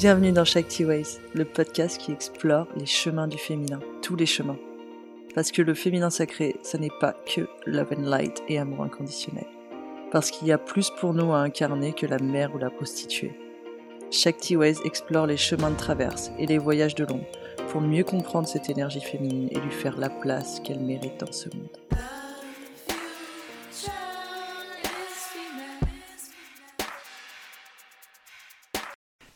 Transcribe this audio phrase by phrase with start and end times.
[0.00, 4.56] Bienvenue dans Shakti Ways, le podcast qui explore les chemins du féminin, tous les chemins.
[5.34, 9.44] Parce que le féminin sacré, ce n'est pas que love and light et amour inconditionnel.
[10.10, 13.38] Parce qu'il y a plus pour nous à incarner que la mère ou la prostituée.
[14.10, 17.26] Shakti Ways explore les chemins de traverse et les voyages de l'ombre
[17.68, 21.50] pour mieux comprendre cette énergie féminine et lui faire la place qu'elle mérite dans ce
[21.54, 21.76] monde.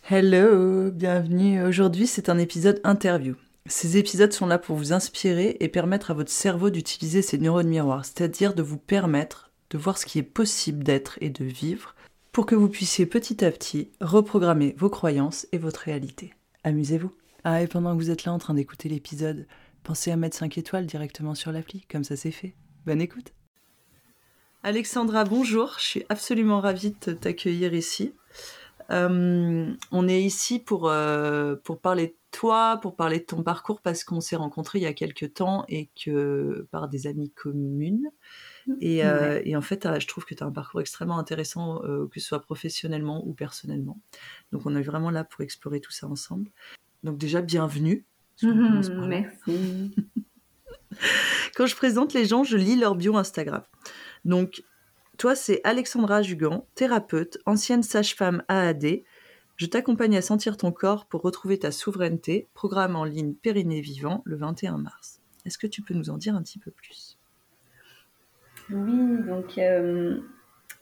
[0.06, 1.64] Hello, bienvenue.
[1.64, 3.36] Aujourd'hui, c'est un épisode interview.
[3.64, 7.68] Ces épisodes sont là pour vous inspirer et permettre à votre cerveau d'utiliser ses neurones
[7.68, 11.94] miroirs, c'est-à-dire de vous permettre de voir ce qui est possible d'être et de vivre
[12.32, 16.34] pour que vous puissiez petit à petit reprogrammer vos croyances et votre réalité.
[16.64, 17.14] Amusez-vous.
[17.44, 19.46] Ah, et pendant que vous êtes là en train d'écouter l'épisode,
[19.84, 22.54] pensez à mettre 5 étoiles directement sur l'appli, comme ça c'est fait.
[22.84, 23.32] Bonne écoute.
[24.62, 28.12] Alexandra, bonjour, je suis absolument ravie de t'accueillir ici.
[28.90, 33.80] Euh, on est ici pour, euh, pour parler de toi, pour parler de ton parcours,
[33.80, 38.10] parce qu'on s'est rencontrés il y a quelques temps et que par des amis communes.
[38.80, 42.20] Et, euh, et en fait, je trouve que tu as un parcours extrêmement intéressant, que
[42.20, 44.00] ce soit professionnellement ou personnellement.
[44.52, 46.50] Donc on est vraiment là pour explorer tout ça ensemble.
[47.02, 48.04] Donc déjà, bienvenue.
[48.42, 49.94] Merci.
[51.56, 53.62] Quand je présente les gens, je lis leur bio Instagram.
[54.24, 54.64] Donc,
[55.16, 59.02] toi, c'est Alexandra Jugan, thérapeute, ancienne sage-femme AAD.
[59.56, 64.22] Je t'accompagne à sentir ton corps pour retrouver ta souveraineté, programme en ligne Périnée Vivant
[64.24, 65.20] le 21 mars.
[65.46, 67.18] Est-ce que tu peux nous en dire un petit peu plus?
[68.70, 70.18] Oui, donc euh,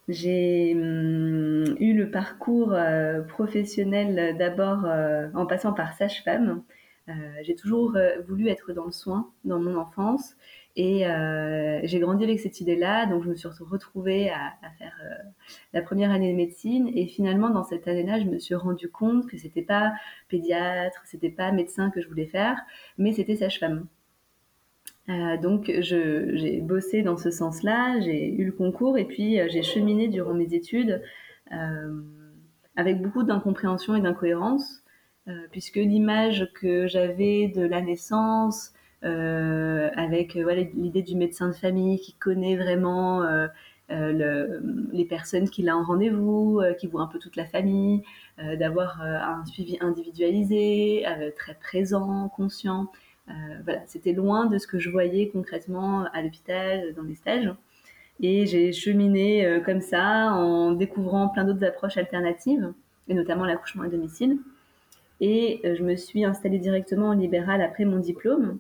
[0.09, 6.63] j'ai hum, eu le parcours euh, professionnel d'abord euh, en passant par sage-femme.
[7.43, 10.35] J'ai toujours voulu être dans le soin dans mon enfance
[10.75, 11.05] et
[11.85, 13.07] j'ai grandi avec cette idée-là.
[13.07, 14.99] Donc je me suis retrouvée à, à faire
[15.73, 19.29] la première année de médecine et finalement dans cette année-là, je me suis rendu compte
[19.29, 19.93] que c'était pas
[20.29, 22.59] pédiatre, c'était pas médecin que je voulais faire,
[22.99, 23.87] mais c'était sage-femme.
[25.09, 29.63] Euh, donc j'ai bossé dans ce sens-là, j'ai eu le concours et puis euh, j'ai
[29.63, 31.03] cheminé durant mes études
[31.53, 32.03] euh,
[32.77, 34.83] avec beaucoup d'incompréhension et d'incohérence,
[35.53, 38.73] puisque l'image que j'avais de la naissance,
[39.03, 43.23] avec voilà, l'idée du médecin de famille qui connaît vraiment
[43.89, 48.03] le, les personnes qu'il a en rendez-vous, qui voit un peu toute la famille,
[48.39, 51.05] d'avoir un suivi individualisé,
[51.37, 52.89] très présent, conscient.
[53.29, 53.33] Euh,
[53.65, 57.51] voilà, c'était loin de ce que je voyais concrètement à l'hôpital, dans les stages.
[58.21, 62.73] Et j'ai cheminé euh, comme ça en découvrant plein d'autres approches alternatives,
[63.09, 64.39] et notamment l'accouchement à domicile.
[65.21, 68.59] Et euh, je me suis installée directement en libéral après mon diplôme,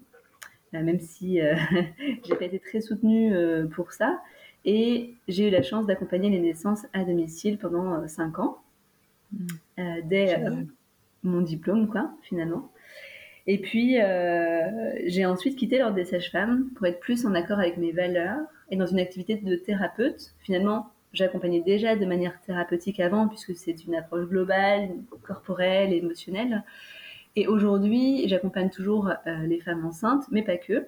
[0.72, 1.40] même si
[2.24, 3.34] j'ai pas été très soutenue
[3.74, 4.20] pour ça.
[4.64, 8.58] Et j'ai eu la chance d'accompagner les naissances à domicile pendant 5 ans,
[9.32, 9.46] mmh.
[10.04, 10.36] dès
[11.22, 12.70] mon diplôme, quoi, finalement.
[13.46, 17.76] Et puis, euh, j'ai ensuite quitté l'ordre des sages-femmes pour être plus en accord avec
[17.76, 18.38] mes valeurs
[18.70, 20.34] et dans une activité de thérapeute.
[20.40, 24.90] Finalement, j'accompagnais déjà de manière thérapeutique avant, puisque c'est une approche globale,
[25.22, 26.62] corporelle, émotionnelle.
[27.36, 30.86] Et aujourd'hui, j'accompagne toujours euh, les femmes enceintes, mais pas que.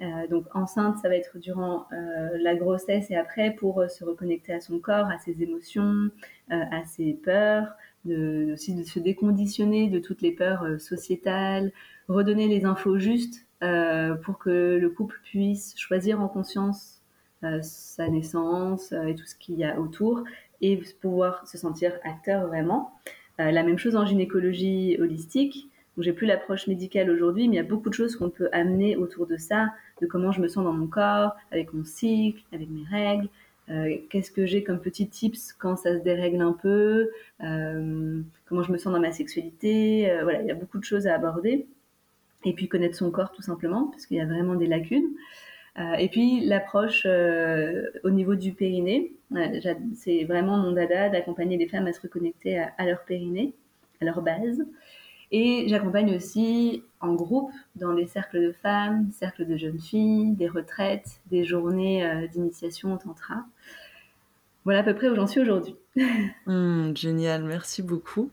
[0.00, 4.52] Euh, donc enceinte, ça va être durant euh, la grossesse et après pour se reconnecter
[4.52, 6.10] à son corps, à ses émotions,
[6.50, 7.74] à ses peurs,
[8.04, 11.72] de, aussi de se déconditionner de toutes les peurs sociétales,
[12.08, 17.02] redonner les infos justes euh, pour que le couple puisse choisir en conscience
[17.42, 20.22] euh, sa naissance et tout ce qu'il y a autour
[20.60, 22.92] et pouvoir se sentir acteur vraiment.
[23.38, 25.68] La même chose en gynécologie holistique.
[25.98, 28.96] J'ai plus l'approche médicale aujourd'hui, mais il y a beaucoup de choses qu'on peut amener
[28.96, 32.68] autour de ça, de comment je me sens dans mon corps, avec mon cycle, avec
[32.70, 33.28] mes règles,
[33.70, 37.10] euh, qu'est-ce que j'ai comme petits tips quand ça se dérègle un peu,
[37.42, 40.10] euh, comment je me sens dans ma sexualité?
[40.10, 41.66] Euh, voilà, il y a beaucoup de choses à aborder.
[42.44, 45.08] Et puis connaître son corps tout simplement, parce qu'il y a vraiment des lacunes.
[45.76, 49.12] Et puis l'approche au niveau du périnée,
[49.94, 53.52] c'est vraiment mon dada d'accompagner les femmes à se reconnecter à, à leur périnée,
[54.00, 54.64] à leur base.
[55.30, 60.48] Et j'accompagne aussi en groupe dans des cercles de femmes, cercles de jeunes filles, des
[60.48, 63.44] retraites, des journées euh, d'initiation au tantra.
[64.64, 65.76] Voilà à peu près où j'en suis aujourd'hui.
[66.46, 68.30] mmh, génial, merci beaucoup.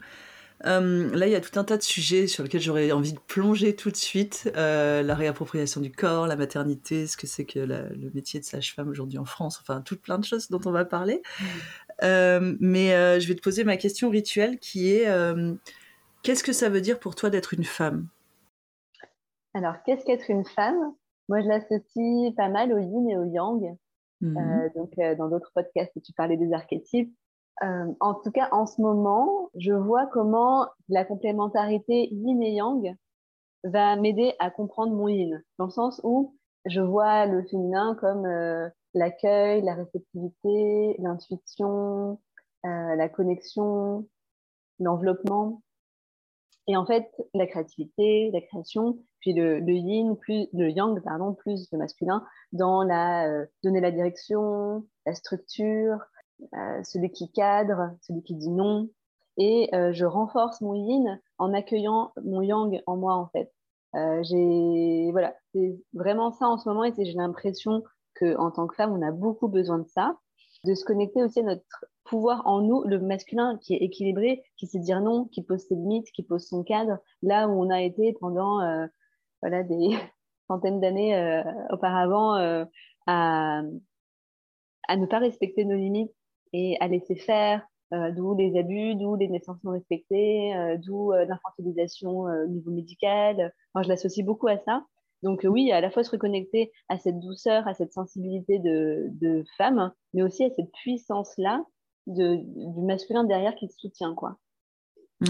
[0.64, 3.20] Euh, là, il y a tout un tas de sujets sur lesquels j'aurais envie de
[3.20, 4.52] plonger tout de suite.
[4.56, 8.46] Euh, la réappropriation du corps, la maternité, ce que c'est que la, le métier de
[8.46, 11.22] sage-femme aujourd'hui en France, enfin, tout plein de choses dont on va parler.
[11.22, 11.46] Mmh.
[12.04, 15.08] Euh, mais je vais te poser ma question rituelle qui est
[16.24, 18.08] Qu'est-ce que ça veut dire pour toi d'être une femme?
[19.54, 20.94] Alors, qu'est-ce qu'être une femme?
[21.30, 23.78] Moi, je l'associe pas mal au yin et au yang.
[24.22, 24.38] Mmh.
[24.38, 27.14] Euh, donc, dans d'autres podcasts, tu parlais des archétypes.
[27.62, 32.96] En tout cas, en ce moment, je vois comment la complémentarité yin et yang
[33.64, 36.36] va m'aider à comprendre mon yin, dans le sens où
[36.66, 38.28] je vois le féminin comme
[38.94, 42.20] l'accueil, la réceptivité, l'intuition,
[42.64, 44.08] la connexion,
[44.80, 45.62] l'enveloppement.
[46.68, 51.68] Et en fait, la créativité, la création, puis le, yin, plus le yang, pardon, plus
[51.72, 56.00] le masculin, dans la euh, donner la direction, la structure,
[56.54, 58.90] euh, celui qui cadre, celui qui dit non.
[59.38, 63.52] Et euh, je renforce mon yin en accueillant mon yang en moi, en fait.
[64.24, 67.84] j'ai voilà, c'est vraiment ça en ce moment, et j'ai l'impression
[68.14, 70.18] que tant que femme, on a beaucoup besoin de ça,
[70.64, 74.68] de se connecter aussi à notre pouvoir en nous, le masculin qui est équilibré, qui
[74.68, 77.82] sait dire non, qui pose ses limites, qui pose son cadre, là où on a
[77.82, 78.86] été pendant euh,
[79.42, 79.90] voilà, des
[80.48, 82.64] centaines d'années euh, auparavant euh,
[83.08, 83.62] à,
[84.88, 86.15] à, ne pas respecter nos limites
[86.56, 87.62] et à laisser faire,
[87.92, 90.54] d'où les abus, d'où les naissances non respectées,
[90.84, 93.54] d'où l'infantilisation au niveau médical.
[93.82, 94.86] Je l'associe beaucoup à ça.
[95.24, 99.44] Donc oui, à la fois se reconnecter à cette douceur, à cette sensibilité de, de
[99.58, 101.64] femme, mais aussi à cette puissance-là
[102.08, 104.38] du masculin derrière qui te soutient, quoi.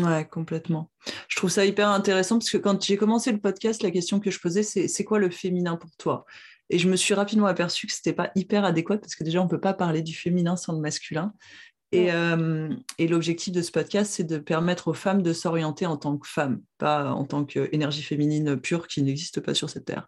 [0.01, 0.89] Ouais, complètement.
[1.27, 4.31] Je trouve ça hyper intéressant parce que quand j'ai commencé le podcast, la question que
[4.31, 6.25] je posais, c'est c'est quoi le féminin pour toi?
[6.69, 9.47] Et je me suis rapidement aperçu que c'était pas hyper adéquat parce que déjà, on
[9.47, 11.33] peut pas parler du féminin sans le masculin.
[11.95, 16.17] Euh, et, l'objectif de ce podcast, c'est de permettre aux femmes de s'orienter en tant
[16.17, 20.07] que femmes, pas en tant qu'énergie féminine pure qui n'existe pas sur cette terre.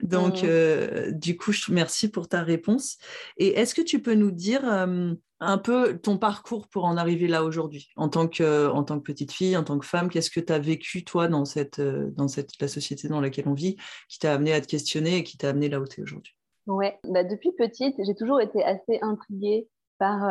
[0.00, 2.98] Donc, euh, du coup, je te remercie pour ta réponse.
[3.36, 7.26] Et est-ce que tu peux nous dire euh, un peu ton parcours pour en arriver
[7.26, 10.08] là aujourd'hui, en, tant que, en tant que petite fille, en tant que femme?
[10.08, 13.54] Qu'est-ce que tu as vécu, toi, dans, cette, dans cette, la société dans laquelle on
[13.54, 13.76] vit,
[14.08, 16.34] qui t'a amené à te questionner et qui t'a amené là où tu es aujourd'hui?
[16.66, 20.30] Ouais, bah depuis petite, j'ai toujours été assez intriguée par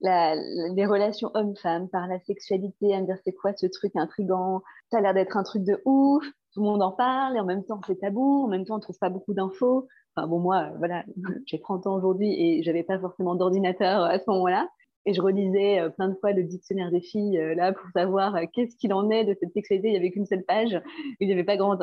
[0.00, 4.98] les relations hommes-femmes, par la sexualité, à me dire c'est quoi ce truc intrigant, ça
[4.98, 7.64] a l'air d'être un truc de ouf, tout le monde en parle et en même
[7.64, 9.88] temps c'est tabou, en même temps on trouve pas beaucoup d'infos.
[10.16, 11.04] Enfin bon moi voilà,
[11.46, 14.68] j'ai 30 ans aujourd'hui et j'avais pas forcément d'ordinateur à ce moment-là
[15.06, 18.36] et je relisais euh, plein de fois le dictionnaire des filles euh, là pour savoir
[18.36, 20.80] euh, qu'est-ce qu'il en est de cette sexualité, il y avait qu'une seule page,
[21.20, 21.78] il n'y avait pas grand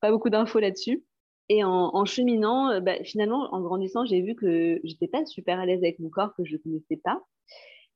[0.00, 1.04] pas beaucoup d'infos là-dessus.
[1.50, 5.82] Et en, cheminant, bah, finalement, en grandissant, j'ai vu que j'étais pas super à l'aise
[5.82, 7.20] avec mon corps, que je ne connaissais pas.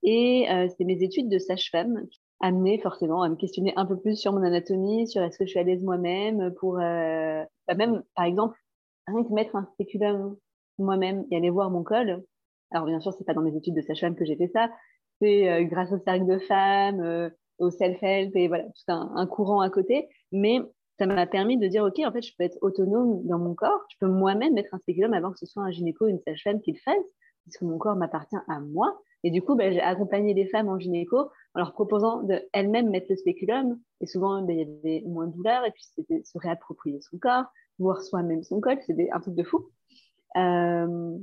[0.02, 3.98] Et euh, c'est mes études de sage-femme qui amenaient forcément à me questionner un peu
[3.98, 7.74] plus sur mon anatomie, sur est-ce que je suis à l'aise moi-même, pour euh, bah
[7.74, 8.56] même, par exemple,
[9.06, 10.36] rien que mettre un spéculum
[10.78, 12.22] moi-même et aller voir mon col.
[12.70, 14.70] Alors bien sûr, c'est pas dans mes études de sage-femme que j'ai fait ça,
[15.20, 19.70] c'est euh, grâce au cercle de femmes, au self-help et voilà, tout un, courant à
[19.70, 20.08] côté.
[20.30, 20.60] Mais
[20.98, 23.84] ça m'a permis de dire, OK, en fait, je peux être autonome dans mon corps,
[23.90, 26.60] je peux moi-même mettre un spéculum avant que ce soit un gynéco ou une sage-femme
[26.60, 26.96] qui le fasse,
[27.42, 29.00] puisque mon corps m'appartient à moi.
[29.24, 31.18] Et du coup, ben, j'ai accompagné les femmes en gynéco
[31.54, 33.80] en leur proposant d'elles-mêmes mettre le spéculum.
[34.00, 35.64] Et souvent, ben, il y avait moins de douleur.
[35.64, 37.44] Et puis, c'était se réapproprier son corps,
[37.78, 38.78] voir soi-même son col.
[38.86, 39.68] C'était un truc de fou.
[40.36, 41.18] Euh,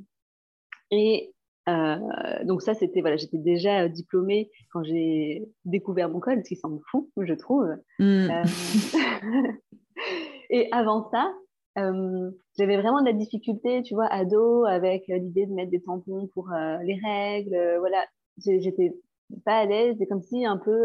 [0.92, 1.34] et
[1.68, 6.56] euh, donc ça, c'était voilà, j'étais déjà diplômée quand j'ai découvert mon col, ce qui
[6.56, 7.68] semble fou, je trouve.
[8.00, 8.30] Mm.
[8.30, 8.44] Euh,
[10.50, 11.34] et avant ça,
[11.78, 15.82] euh, j'avais vraiment de la difficulté, tu vois, ado, avec euh, l'idée de mettre des
[15.82, 17.58] tampons pour euh, les règles.
[17.80, 18.06] voilà,
[18.38, 18.94] j'étais
[19.44, 19.96] pas à l'aise.
[20.00, 20.84] C'est comme si un peu,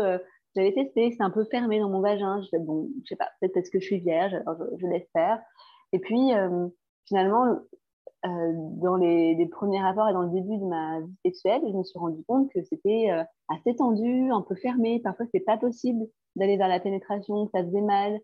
[0.57, 2.41] j'avais testé, c'était un peu fermé dans mon vagin.
[2.43, 5.41] Je bon, je sais pas, peut-être parce que je suis vierge, alors je, laisse faire.
[5.93, 6.31] Et puis,
[7.07, 7.45] finalement,
[8.25, 11.85] dans les, les, premiers rapports et dans le début de ma vie sexuelle, je me
[11.85, 13.09] suis rendu compte que c'était
[13.49, 15.01] assez tendu, un peu fermé.
[15.03, 18.19] Parfois, c'est pas possible d'aller vers la pénétration, ça faisait mal.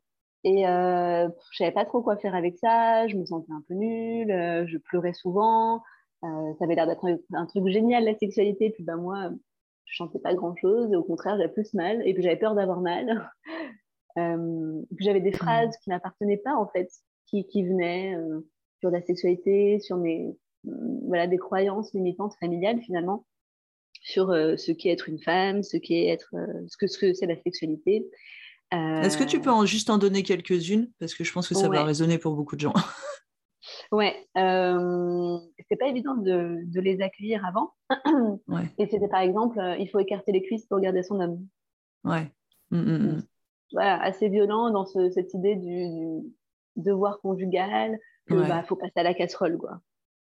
[0.44, 3.74] Et euh, je savais pas trop quoi faire avec ça, je me sentais un peu
[3.74, 5.82] nulle, euh, je pleurais souvent.
[6.24, 8.70] Euh, ça avait l'air d'être un, truc génial, la sexualité.
[8.70, 9.30] Puis ben moi,
[9.86, 12.80] je chantais pas grand-chose, et au contraire, j'avais plus mal, et puis j'avais peur d'avoir
[12.80, 13.30] mal.
[14.16, 15.78] puis j'avais des phrases mmh.
[15.82, 16.90] qui n'appartenaient pas, en fait,
[17.26, 18.16] qui, qui venaient
[18.80, 23.26] sur la sexualité, sur mes, voilà, des croyances limitantes familiales, finalement,
[24.00, 26.32] sur ce qu'est être une femme, ce qu'est être,
[26.68, 28.08] ce que c'est la sexualité.
[28.72, 30.90] Est-ce que tu peux en, juste en donner quelques-unes?
[30.98, 32.74] Parce que je pense que ça va résonner pour beaucoup de gens.
[33.92, 37.72] ouais, euh, c'est pas évident de, de, les accueillir avant.
[38.78, 41.46] Et c'était par exemple, euh, il faut écarter les cuisses pour garder son homme.
[42.04, 42.30] Ouais.
[42.70, 43.22] Mmh, mmh, mmh.
[43.72, 46.22] Voilà, assez violent dans ce, cette idée du,
[46.76, 49.80] devoir conjugal, que bah, faut passer à la casserole, quoi.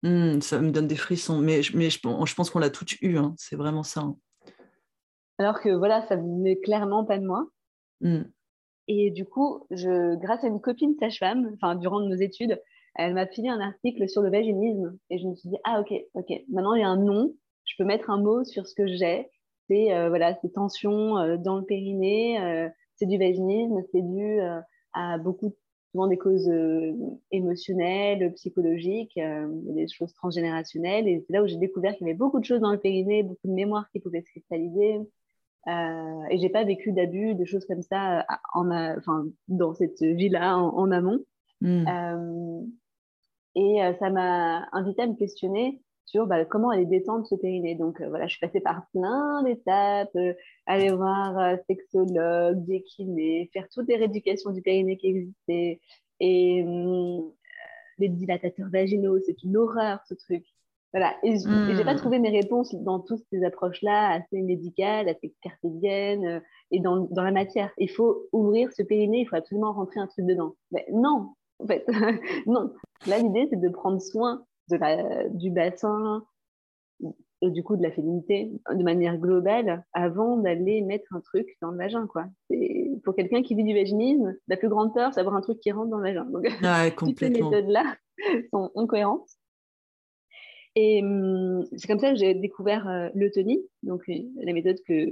[0.03, 3.35] ça me donne des frissons, mais, mais je, je pense qu'on l'a toutes eu, hein.
[3.37, 4.01] c'est vraiment ça.
[4.01, 4.17] Hein.
[5.39, 7.47] Alors que voilà, ça venait clairement pas de moi.
[8.03, 8.23] Mm.
[8.89, 12.61] Et du coup, je, grâce à une copine sage-femme, enfin, durant nos études,
[12.95, 14.99] elle m'a filé un article sur le vaginisme.
[15.09, 17.75] Et je me suis dit, ah, ok, ok, maintenant il y a un nom, je
[17.79, 19.31] peux mettre un mot sur ce que j'ai.
[19.69, 24.41] C'est euh, voilà, ces tensions euh, dans le périnée, euh, c'est du vaginisme, c'est dû
[24.93, 25.55] à beaucoup
[25.91, 26.51] souvent des causes
[27.31, 31.09] émotionnelles, psychologiques, des choses transgénérationnelles.
[31.09, 33.23] Et c'est là où j'ai découvert qu'il y avait beaucoup de choses dans le périnée,
[33.23, 35.01] beaucoup de mémoires qui pouvaient se cristalliser.
[35.69, 40.59] Euh, et j'ai pas vécu d'abus, de choses comme ça en, enfin, dans cette vie-là
[40.59, 41.25] en, amont.
[41.61, 41.87] Hmm.
[41.87, 42.61] Euh,
[43.55, 47.75] et ça m'a invité à me questionner sur bah, comment aller détendre ce périnée.
[47.75, 50.35] Donc euh, voilà, je suis passée par plein d'étapes, euh,
[50.67, 55.81] aller voir euh, sexologue, décliner, faire toutes les rééducations du périnée qui existaient.
[56.21, 56.65] Et
[57.99, 60.45] les dilatateurs vaginaux, c'est une horreur ce truc.
[60.93, 61.99] Voilà, et je n'ai pas hmm.
[61.99, 67.33] trouvé mes réponses dans toutes ces approches-là, assez médicales, assez cartésiennes, et dans, dans, la
[67.33, 67.71] matière.
[67.79, 70.55] Il faut ouvrir ce périnée, il faut absolument rentrer un truc dedans.
[70.71, 71.31] Mais non,
[71.61, 71.87] en fait,
[72.47, 72.73] non.
[73.07, 76.25] Là, l'idée, c'est de prendre soin de la, du bassin
[77.41, 81.71] et du coup de la féminité de manière globale avant d'aller mettre un truc dans
[81.71, 82.07] le vagin.
[82.07, 82.27] Quoi.
[83.05, 85.73] Pour quelqu'un qui vit du vaginisme, la plus grande peur, c'est d'avoir un truc qui
[85.73, 86.25] rentre dans le vagin.
[86.27, 86.45] Donc,
[86.97, 87.97] toutes ces méthodes-là
[88.53, 89.29] sont incohérentes.
[90.75, 95.11] Et hum, c'est comme ça que j'ai découvert euh, l'eutonie, donc euh, la méthode que,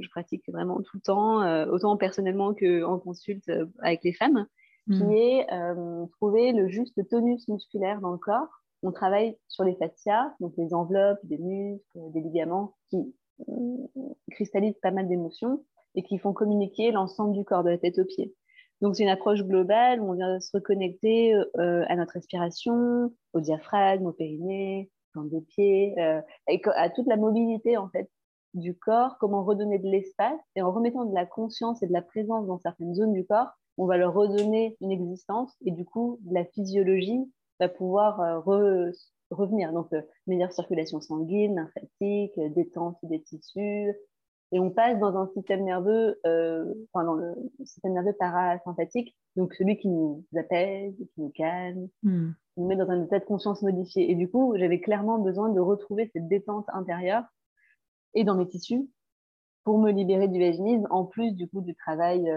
[0.00, 3.50] je pratique vraiment tout le temps, euh, autant personnellement qu'en consulte
[3.80, 4.46] avec les femmes,
[4.90, 5.12] qui mmh.
[5.12, 5.46] est
[6.16, 10.74] trouver le juste tonus musculaire dans le corps on travaille sur les fascias, donc les
[10.74, 13.14] enveloppes, des muscles, des ligaments qui
[13.48, 15.64] euh, cristallisent pas mal d'émotions
[15.94, 18.34] et qui font communiquer l'ensemble du corps, de la tête aux pieds.
[18.80, 23.40] Donc c'est une approche globale où on vient se reconnecter euh, à notre respiration, au
[23.40, 24.90] diaphragme, au périnée,
[25.20, 28.10] des pieds, euh, et à toute la mobilité en fait
[28.54, 32.02] du corps, comment redonner de l'espace et en remettant de la conscience et de la
[32.02, 36.20] présence dans certaines zones du corps, on va leur redonner une existence et du coup
[36.30, 38.90] la physiologie va pouvoir euh,
[39.30, 39.72] revenir.
[39.72, 43.94] Donc, euh, meilleure circulation sanguine, lymphatique, détente des tissus.
[44.54, 46.20] Et on passe dans un système nerveux,
[46.92, 52.32] enfin, dans le système nerveux parasympathique, donc celui qui nous apaise, qui nous calme, hmm.
[52.56, 54.10] Nous met dans un état de conscience modifié.
[54.10, 57.24] Et du coup, j'avais clairement besoin de retrouver cette détente intérieure
[58.14, 58.88] et dans mes tissus
[59.64, 62.28] pour me libérer du vaginisme, en plus du coup du travail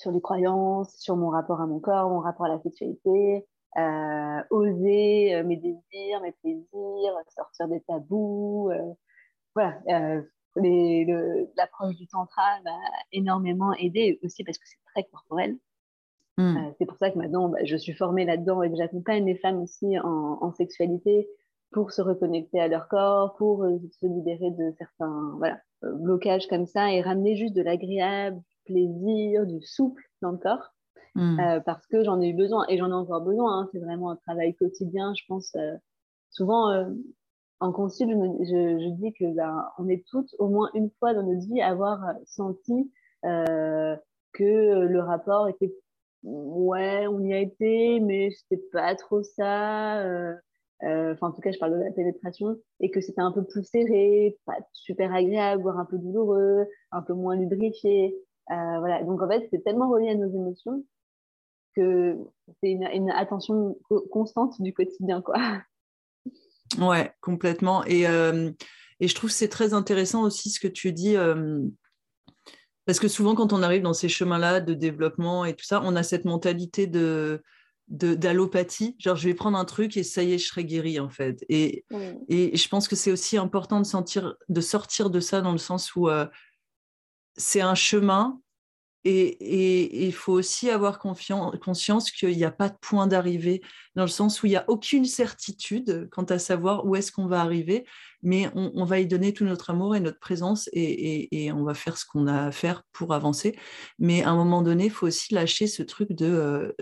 [0.00, 4.42] sur les croyances, sur mon rapport à mon corps, mon rapport à la sexualité, euh,
[4.50, 8.70] oser euh, mes désirs, mes plaisirs, sortir des tabous.
[8.72, 8.94] Euh,
[9.54, 9.78] voilà,
[11.56, 12.78] l'approche du tantra m'a
[13.12, 15.56] énormément aidé aussi parce que c'est très corporel.
[16.40, 16.72] Hmm.
[16.78, 19.60] c'est pour ça que maintenant, bah, je suis formée là-dedans et que j'accompagne les femmes
[19.60, 21.28] aussi en, en, sexualité
[21.72, 26.92] pour se reconnecter à leur corps, pour se libérer de certains voilà, blocages comme ça
[26.92, 30.72] et ramener juste de l'agréable, du plaisir, du souple dans le corps.
[31.14, 31.40] Mmh.
[31.40, 33.60] Euh, parce que j'en ai eu besoin et j'en ai encore besoin.
[33.60, 33.68] Hein.
[33.72, 35.54] C'est vraiment un travail quotidien, je pense.
[35.56, 35.74] Euh,
[36.30, 36.84] souvent, euh,
[37.58, 38.08] en consul,
[38.40, 42.00] je, dis que ben, on est toutes au moins une fois dans notre vie avoir
[42.24, 42.90] senti
[43.22, 45.74] que le rapport était
[46.22, 50.04] ouais, on y a été, mais c'était pas trop ça.
[50.82, 53.64] Enfin, en tout cas, je parle de la pénétration et que c'était un peu plus
[53.64, 58.16] serré, pas super agréable, voire un peu douloureux, un peu moins lubrifié.
[58.48, 59.02] voilà.
[59.04, 60.84] Donc en fait, c'est tellement relié à nos émotions
[61.76, 62.16] que
[62.60, 63.78] c'est une, attention
[64.10, 65.38] constante du quotidien, quoi.
[66.78, 67.84] Ouais, complètement.
[67.84, 68.50] Et, euh,
[69.00, 71.16] et je trouve c'est très intéressant aussi ce que tu dis.
[71.16, 71.60] Euh,
[72.90, 75.94] parce que souvent, quand on arrive dans ces chemins-là de développement et tout ça, on
[75.94, 77.40] a cette mentalité de
[77.86, 81.08] d'allopathie, genre je vais prendre un truc et ça y est, je serai guéri en
[81.08, 81.44] fait.
[81.48, 81.84] Et,
[82.28, 85.58] et je pense que c'est aussi important de, sentir, de sortir de ça dans le
[85.58, 86.26] sens où euh,
[87.36, 88.40] c'est un chemin
[89.04, 93.62] et il faut aussi avoir conscience qu'il n'y a pas de point d'arrivée,
[93.94, 97.26] dans le sens où il n'y a aucune certitude quant à savoir où est-ce qu'on
[97.26, 97.86] va arriver,
[98.22, 101.96] mais on, va y donner tout notre amour et notre présence et, on va faire
[101.96, 103.56] ce qu'on a à faire pour avancer.
[103.98, 106.26] Mais à un moment donné, il faut aussi lâcher ce truc de...
[106.26, 106.72] Euh,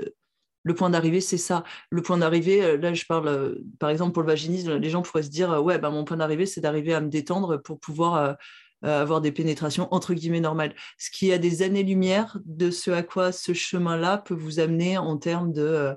[0.65, 1.65] le point d'arrivée, c'est ça.
[1.89, 5.03] Le point d'arrivée, euh, là, je parle, euh, par exemple, pour le vaginisme, les gens
[5.03, 8.37] pourraient se dire, ouais, bah, mon point d'arrivée, c'est d'arriver à me détendre pour pouvoir
[8.83, 10.75] avoir des pénétrations entre guillemets normales.
[10.99, 15.17] Ce qui a des années-lumière de ce à quoi ce chemin-là peut vous amener en
[15.17, 15.95] termes de, euh,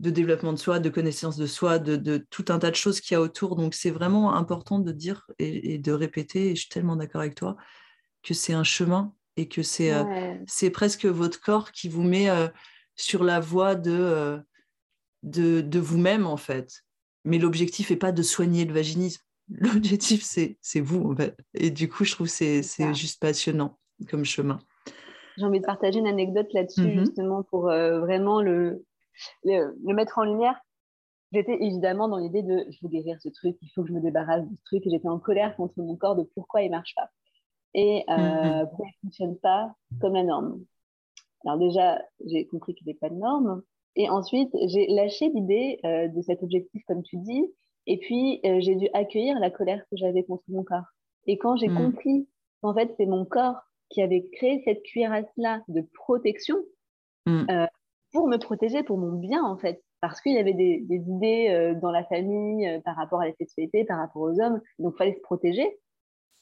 [0.00, 3.14] de développement de soi, de connaissance de soi, de, tout un tas de choses qu'il
[3.14, 3.56] y a autour.
[3.56, 7.34] Donc c'est vraiment important de dire et, de répéter, et je suis tellement d'accord avec
[7.34, 7.56] toi,
[8.22, 12.28] que c'est un chemin et que c'est euh, presque votre corps qui vous met
[12.94, 14.38] sur la voie de,
[15.24, 16.84] de, de vous-même en fait.
[17.24, 21.36] Mais l'objectif n'est pas de soigner le vaginisme L'objectif, c'est vous, en fait.
[21.54, 24.58] Et du coup, je trouve que c'est juste passionnant comme chemin.
[25.36, 27.00] J'ai envie de partager une anecdote là-dessus, mm-hmm.
[27.00, 28.84] justement, pour euh, vraiment le,
[29.44, 30.60] le, mettre en lumière.
[31.32, 34.00] j'étais évidemment dans l'idée de je veux guérir ce truc, il faut que je me
[34.00, 34.86] débarrasse de ce truc.
[34.86, 37.10] Et j'étais en colère contre mon corps de pourquoi il marche pas
[37.76, 38.68] et euh, mm-hmm.
[38.68, 40.64] pourquoi il fonctionne pas comme la norme.
[41.44, 43.62] Alors déjà, j'ai compris qu'il n'y avait pas de norme.
[43.96, 47.44] Et ensuite, j'ai lâché l'idée euh, de cet objectif, comme tu dis.
[47.86, 50.86] Et puis, euh, j'ai dû accueillir la colère que j'avais contre mon corps.
[51.26, 51.76] Et quand j'ai mm.
[51.76, 52.28] compris
[52.62, 53.60] qu'en fait, c'est mon corps
[53.90, 56.56] qui avait créé cette cuirasse-là de protection
[57.26, 57.46] mm.
[57.50, 57.66] euh,
[58.12, 59.82] pour me protéger, pour mon bien, en fait.
[60.00, 63.84] Parce qu'il y avait des, des idées dans la famille par rapport à la sexualité,
[63.84, 64.60] par rapport aux hommes.
[64.78, 65.78] Donc, il fallait se protéger.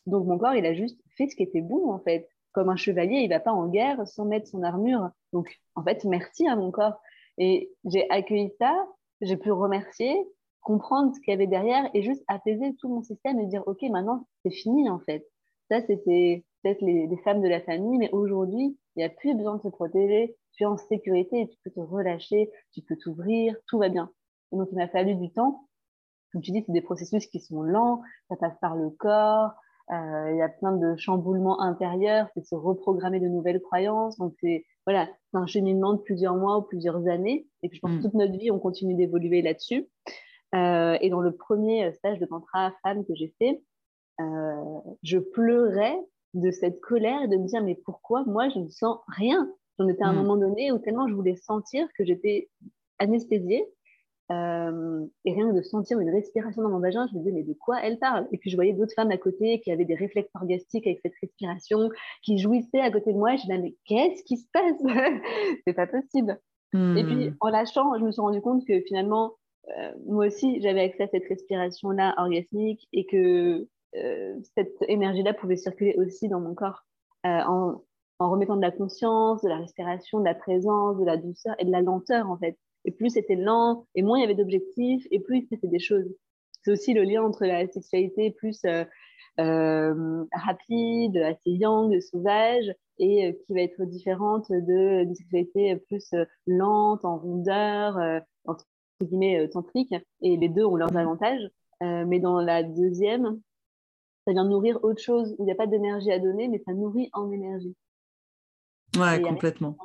[0.06, 2.76] Donc, mon corps, il a juste fait ce qui était bon, en fait comme un
[2.76, 5.10] chevalier, il va pas en guerre sans mettre son armure.
[5.32, 7.00] Donc, en fait, merci à mon corps.
[7.38, 8.86] Et j'ai accueilli ça,
[9.20, 10.14] j'ai pu remercier,
[10.62, 13.82] comprendre ce qu'il y avait derrière et juste apaiser tout mon système et dire, OK,
[13.90, 15.26] maintenant, c'est fini, en fait.
[15.70, 19.56] Ça, c'était peut-être les, femmes de la famille, mais aujourd'hui, il n'y a plus besoin
[19.56, 20.36] de se protéger.
[20.52, 24.10] Tu es en sécurité, tu peux te relâcher, tu peux t'ouvrir, tout va bien.
[24.52, 25.68] donc, il m'a fallu du temps.
[26.32, 29.52] Comme tu dis, c'est des processus qui sont lents, ça passe par le corps,
[29.90, 34.16] euh, il y a plein de chamboulements intérieurs, c'est se reprogrammer de nouvelles croyances.
[34.18, 37.46] Donc, c'est voilà, un cheminement de plusieurs mois ou plusieurs années.
[37.62, 38.02] Et puis, je pense que mm.
[38.02, 39.88] toute notre vie, on continue d'évoluer là-dessus.
[40.54, 43.62] Euh, et dans le premier stage de tantra femme que j'ai fait,
[44.20, 45.98] euh, je pleurais
[46.34, 49.50] de cette colère et de me dire mais pourquoi moi je ne sens rien?
[49.78, 50.16] J'en étais à un mm.
[50.16, 52.50] moment donné où tellement je voulais sentir que j'étais
[52.98, 53.66] anesthésiée
[54.30, 57.42] euh, et rien que de sentir une respiration dans mon vagin, je me disais, mais
[57.42, 58.26] de quoi elle parle?
[58.32, 61.14] Et puis je voyais d'autres femmes à côté qui avaient des réflexes orgastiques avec cette
[61.20, 61.90] respiration,
[62.22, 63.34] qui jouissaient à côté de moi.
[63.34, 64.80] Et je me disais, mais qu'est-ce qui se passe?
[65.66, 66.38] C'est pas possible.
[66.74, 67.36] Et puis hmm.
[67.40, 69.34] en lâchant, je me suis rendu compte que finalement,
[69.68, 73.66] euh, moi aussi, j'avais accès à cette respiration-là orgasmique et que
[73.96, 76.84] euh, cette énergie-là pouvait circuler aussi dans mon corps
[77.24, 77.80] en,
[78.18, 81.64] en remettant de la conscience, de la respiration, de la présence, de la douceur et
[81.64, 85.06] de la lenteur en fait et plus c'était lent, et moins il y avait d'objectifs,
[85.10, 86.14] et plus c'était des choses.
[86.62, 88.84] C'est aussi le lien entre la sexualité plus euh,
[89.40, 96.14] euh, rapide, assez yang, sauvage, et euh, qui va être différente de une sexualité plus
[96.46, 97.98] lente, en rondeur,
[98.44, 98.66] entre
[99.04, 99.94] guillemets tantrique.
[100.20, 101.48] Et les deux ont leurs avantages.
[101.80, 103.40] mais dans la deuxième,
[104.26, 107.10] ça vient nourrir autre chose il n'y a pas d'énergie à donner, mais ça nourrit
[107.12, 107.74] en énergie.
[108.96, 109.76] Ouais, complètement.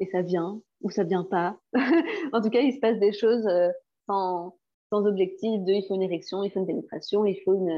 [0.00, 1.58] Et ça vient, ou ça vient pas.
[2.32, 3.70] en tout cas, il se passe des choses euh,
[4.06, 4.56] sans,
[4.90, 7.70] sans, objectif de il faut une érection, il faut une pénétration, il faut une,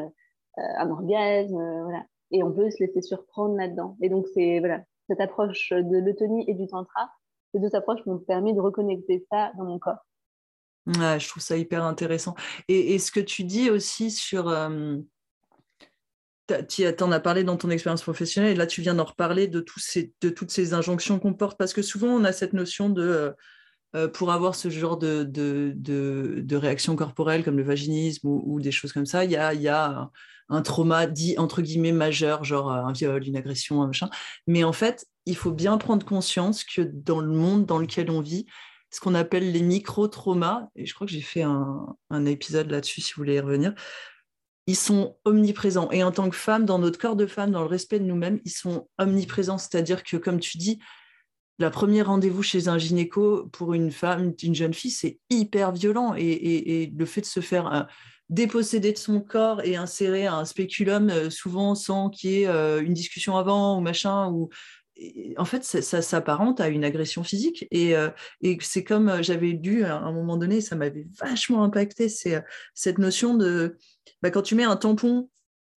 [0.58, 2.04] euh, un orgasme, euh, voilà.
[2.32, 3.96] Et on peut se laisser surprendre là-dedans.
[4.02, 7.10] Et donc, c'est voilà, cette approche de l'eutonie et du tantra,
[7.52, 10.04] ces deux approches m'ont permis de reconnecter ça dans mon corps.
[10.86, 12.34] Ouais, je trouve ça hyper intéressant.
[12.68, 14.48] Et, et ce que tu dis aussi sur
[16.68, 19.60] tu en as parlé dans ton expérience professionnelle et là tu viens d'en reparler de,
[19.60, 22.88] tous ces, de toutes ces injonctions qu'on porte parce que souvent on a cette notion
[22.88, 23.32] de euh,
[23.94, 28.72] euh, pour avoir ce genre de, de, de, réaction corporelle comme le vaginisme ou, des
[28.72, 30.10] choses comme ça, il y a, y a
[30.48, 34.10] un trauma dit entre guillemets majeur, genre un viol, une agression, un machin.
[34.46, 38.20] Mais en fait, il faut bien prendre conscience que dans le monde dans lequel on
[38.20, 38.46] vit,
[38.90, 41.96] ce qu'on appelle les micro-traumas, et je crois que j'ai fait un,
[42.26, 43.74] épisode là-dessus si vous voulez y revenir,
[44.66, 45.90] ils sont omniprésents.
[45.92, 48.40] Et en tant que femme, dans notre corps de femme, dans le respect de nous-mêmes,
[48.44, 49.58] ils sont omniprésents.
[49.58, 50.80] C'est-à-dire que, comme tu dis,
[51.58, 56.14] la première rendez-vous chez un gynéco pour une femme, une jeune fille, c'est hyper violent.
[56.16, 57.82] Et, le fait de se faire euh,
[58.28, 62.82] déposséder de son corps et insérer un spéculum, euh, souvent sans qu'il y ait euh,
[62.82, 64.50] une discussion avant ou machin, ou
[65.36, 67.66] en fait, ça, s'apparente à une agression physique.
[67.70, 67.94] Et,
[68.40, 72.42] et c'est comme j'avais lu à un moment donné, ça m'avait vachement impacté, c'est
[72.74, 73.76] cette notion de
[74.22, 75.28] bah, quand tu mets un tampon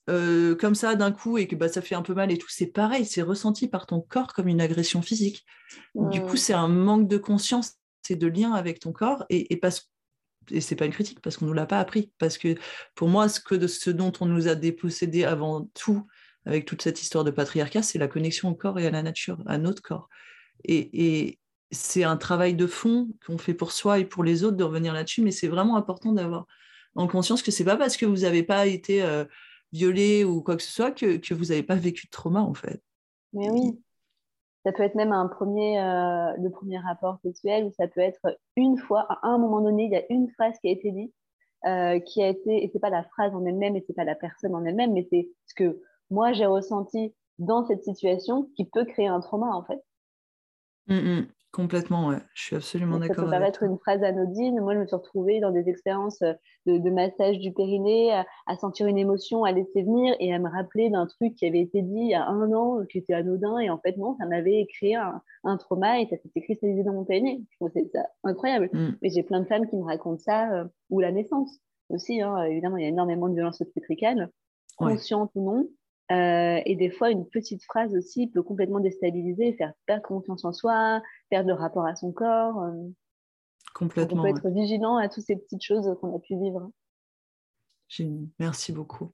[0.10, 2.47] euh, comme ça d'un coup et que bah, ça fait un peu mal et tout,
[2.49, 5.45] c'est pareil, c'est ressenti par ton corps comme une agression physique.
[5.93, 7.73] Du coup, c'est un manque de conscience
[8.10, 9.91] et de lien avec ton corps et, et parce
[10.49, 12.55] et c'est pas une critique parce qu'on nous l'a pas appris parce que
[12.95, 16.08] pour moi ce que de ce dont on nous a dépossédé avant tout
[16.49, 19.41] avec toute cette histoire de patriarcat c'est la connexion au corps et à la nature
[19.45, 20.09] à notre corps
[20.63, 21.39] et,
[21.71, 24.91] c'est un travail de fond qu'on fait pour soi et pour les autres de revenir
[24.91, 26.47] là-dessus mais c'est vraiment important d'avoir
[26.95, 29.23] en conscience que c'est pas parce que vous n'avez pas été euh,
[29.71, 32.55] violé ou quoi que ce soit que, que vous n'avez pas vécu de trauma en
[32.55, 32.81] fait.
[33.33, 33.79] Mais oui,
[34.65, 38.38] ça peut être même un premier, euh, le premier rapport sexuel ou ça peut être
[38.55, 41.13] une fois, à un moment donné, il y a une phrase qui a été dite,
[41.65, 44.15] euh, qui a été, et c'est pas la phrase en elle-même et c'est pas la
[44.15, 48.86] personne en elle-même, mais c'est ce que moi j'ai ressenti dans cette situation qui peut
[48.86, 49.82] créer un trauma en fait.
[50.88, 51.28] Mmh, mmh.
[51.52, 52.19] Complètement, ouais.
[52.36, 53.15] Je suis absolument d'accord.
[53.15, 54.62] Ça peut paraître une phrase anodine.
[54.62, 56.22] Moi, je me suis retrouvée dans des expériences
[56.67, 60.91] de, massage du périnée, à, sentir une émotion, à laisser venir et à me rappeler
[60.91, 63.58] d'un truc qui avait été dit il y a un an, qui était anodin.
[63.58, 67.04] Et en fait, non, ça m'avait créé un, trauma et ça s'était cristallisé dans mon
[67.04, 67.41] périnée.
[67.50, 68.69] Je trouvais ça incroyable.
[68.72, 68.89] Mm.
[69.02, 72.22] Mais j'ai plein de femmes qui me racontent ça, euh, ou la naissance aussi.
[72.22, 72.43] Hein.
[72.43, 74.30] Évidemment, il y a énormément de violence obstétricale,
[74.78, 75.67] consciente ou non.
[76.12, 80.54] Euh, et des fois, une petite phrase aussi peut complètement déstabiliser, faire perdre confiance en
[80.54, 82.63] soi, perdre le rapport à son corps.
[82.63, 82.89] Euh.
[83.76, 84.22] Complètement.
[84.22, 86.72] on peut être vigilant à toutes ces petites choses qu'on a pu vivre.
[88.39, 89.13] Merci beaucoup.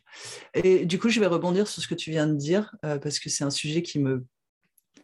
[0.53, 3.19] Et du coup, je vais rebondir sur ce que tu viens de dire, euh, parce
[3.19, 4.25] que c'est un sujet qui me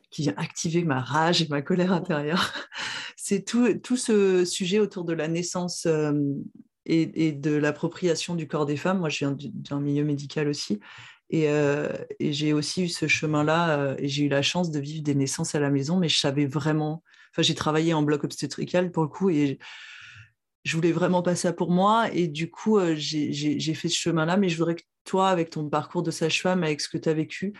[0.09, 2.53] qui vient activer ma rage et ma colère intérieure.
[3.15, 5.87] c'est tout, tout ce sujet autour de la naissance
[6.85, 8.99] et, de l'appropriation du corps des femmes.
[8.99, 10.79] Moi, je viens d'un milieu médical aussi.
[11.33, 11.89] Euh,
[12.19, 15.15] et, j'ai aussi eu ce chemin-là, euh, et j'ai eu la chance de vivre des
[15.15, 17.03] naissances à la maison, mais je savais vraiment.
[17.31, 19.59] Enfin, j'ai travaillé en bloc obstétrical pour le coup, et
[20.63, 22.09] je voulais vraiment passer ça pour moi.
[22.13, 25.69] Et du coup, euh, j'ai fait ce chemin-là, mais je voudrais que toi, avec ton
[25.69, 27.53] parcours de sage-femme, avec ce que tu as vécu,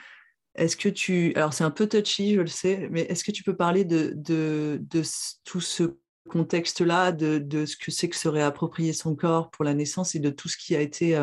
[0.56, 1.34] est-ce que tu.
[1.36, 4.14] Alors, c'est un peu touchy, je le sais, mais est-ce que tu peux parler de,
[4.16, 5.02] de, de
[5.46, 5.98] tout ce
[6.30, 10.20] contexte-là, de, de, ce que c'est que se réapproprier son corps pour la naissance et
[10.20, 11.16] de tout ce qui a été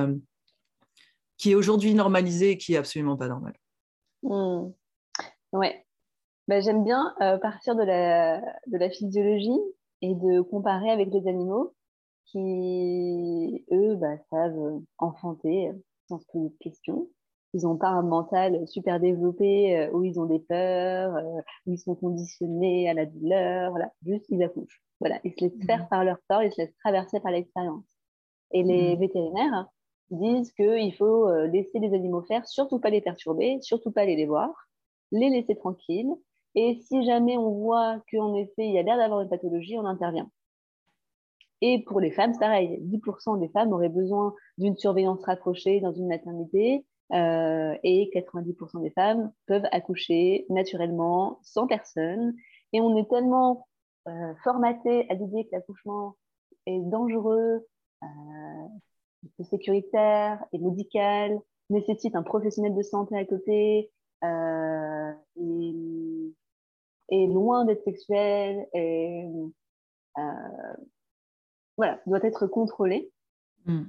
[1.38, 3.54] qui est aujourd'hui normalisé et qui est absolument pas normal.
[4.22, 4.70] Hmm.
[5.52, 5.86] Ouais.
[6.48, 9.60] Bah, j'aime bien euh, partir de la, de la physiologie
[10.02, 11.74] et de comparer avec les animaux
[12.26, 15.70] qui, eux, bah, savent enfanter
[16.08, 17.08] sans se poser de questions.
[17.54, 21.72] Ils n'ont pas un mental super développé euh, où ils ont des peurs, euh, où
[21.72, 23.70] ils sont conditionnés à la douleur.
[23.70, 23.90] Voilà.
[24.04, 24.82] Juste, ils accouchent.
[25.00, 25.18] Voilà.
[25.24, 25.88] Ils se laissent faire mmh.
[25.88, 27.84] par leur corps, ils se laissent traverser par l'expérience.
[28.52, 29.00] Et les mmh.
[29.00, 29.66] vétérinaires,
[30.10, 34.16] disent qu'il faut euh, laisser les animaux faire, surtout pas les perturber, surtout pas aller
[34.16, 34.50] les voir,
[35.12, 36.12] les laisser tranquilles.
[36.54, 39.84] Et si jamais on voit qu'en effet, il y a l'air d'avoir une pathologie, on
[39.84, 40.30] intervient.
[41.60, 42.78] Et pour les femmes, pareil.
[42.82, 48.90] 10% des femmes auraient besoin d'une surveillance rapprochée dans une maternité euh, et 90% des
[48.90, 52.34] femmes peuvent accoucher naturellement, sans personne.
[52.72, 53.66] Et on est tellement
[54.06, 56.16] euh, formaté à l'idée que l'accouchement
[56.66, 57.66] est dangereux,
[59.50, 61.38] sécuritaire et médical,
[61.70, 63.90] nécessite un professionnel de santé à côté,
[64.24, 65.12] euh,
[67.10, 69.24] et, loin d'être sexuel, et
[70.18, 70.22] euh,
[71.76, 73.10] voilà, doit être contrôlé.
[73.66, 73.84] Mm.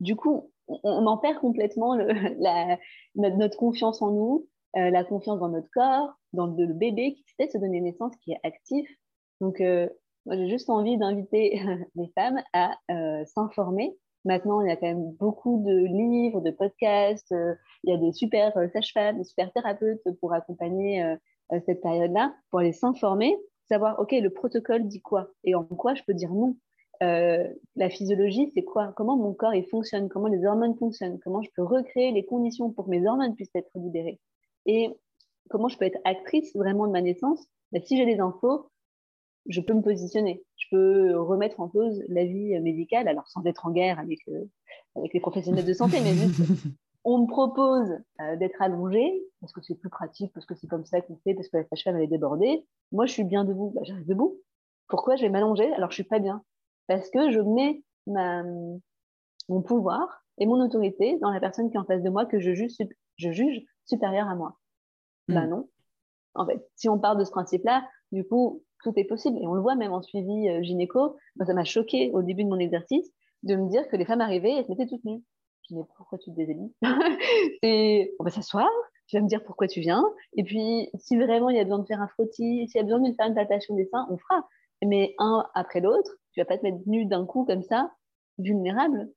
[0.00, 1.94] Du coup, on, en perd complètement
[2.38, 2.78] la,
[3.14, 7.48] notre, confiance en nous, euh, la confiance dans notre corps, dans le, bébé qui sait
[7.48, 8.88] se donner naissance, qui est actif.
[9.40, 9.62] Donc,
[10.26, 11.60] moi, j'ai juste envie d'inviter
[11.94, 13.96] les femmes à euh, s'informer.
[14.24, 17.32] Maintenant, il y a quand même beaucoup de livres, de podcasts.
[17.32, 21.04] Euh, il y a des super euh, sages-femmes, des super thérapeutes pour accompagner
[21.66, 23.36] cette période-là, pour aller s'informer,
[23.68, 26.56] savoir, OK, le protocole dit quoi et en quoi je peux dire non.
[27.00, 28.94] la physiologie, c'est quoi?
[28.96, 30.08] Comment mon corps il fonctionne?
[30.08, 31.20] Comment les hormones fonctionnent?
[31.20, 34.20] Comment je peux recréer les conditions pour que mes hormones puissent être libérées?
[34.64, 34.88] Et
[35.50, 37.46] comment je peux être actrice vraiment de ma naissance?
[37.72, 38.70] Bah, Si j'ai des infos,
[39.46, 40.42] je peux me positionner.
[40.56, 44.44] Je peux remettre en cause la vie médicale, alors sans être en guerre avec, euh,
[44.96, 46.40] avec les professionnels de santé, mais juste,
[47.04, 50.86] on me propose euh, d'être allongée, parce que c'est plus pratique, parce que c'est comme
[50.86, 52.66] ça qu'on fait, parce que la sage-femme, elle est débordée.
[52.92, 53.72] Moi, je suis bien debout.
[53.74, 54.40] Bah, J'arrive debout.
[54.88, 56.42] Pourquoi je vais m'allonger alors je suis pas bien?
[56.88, 58.44] Parce que je mets ma,
[59.48, 62.38] mon pouvoir et mon autorité dans la personne qui est en face de moi que
[62.38, 62.72] je juge,
[63.16, 64.58] je juge supérieure à moi.
[65.28, 65.68] Ben non.
[66.34, 69.38] En fait, si on part de ce principe-là, du coup, tout est possible.
[69.40, 71.16] Et on le voit même en suivi euh, gynéco.
[71.44, 73.10] ça m'a choqué au début de mon exercice
[73.42, 75.22] de me dire que les femmes arrivaient et se mettaient toutes nues.
[75.68, 76.72] Je me dis, pourquoi tu te déshabilles
[78.20, 78.68] On va s'asseoir,
[79.08, 80.04] tu vas me dire pourquoi tu viens.
[80.36, 82.84] Et puis, si vraiment il y a besoin de faire un frottis, s'il y a
[82.84, 84.46] besoin de faire une palpation des seins, on fera.
[84.84, 87.90] Mais un après l'autre, tu vas pas te mettre nu d'un coup comme ça,
[88.38, 89.10] vulnérable.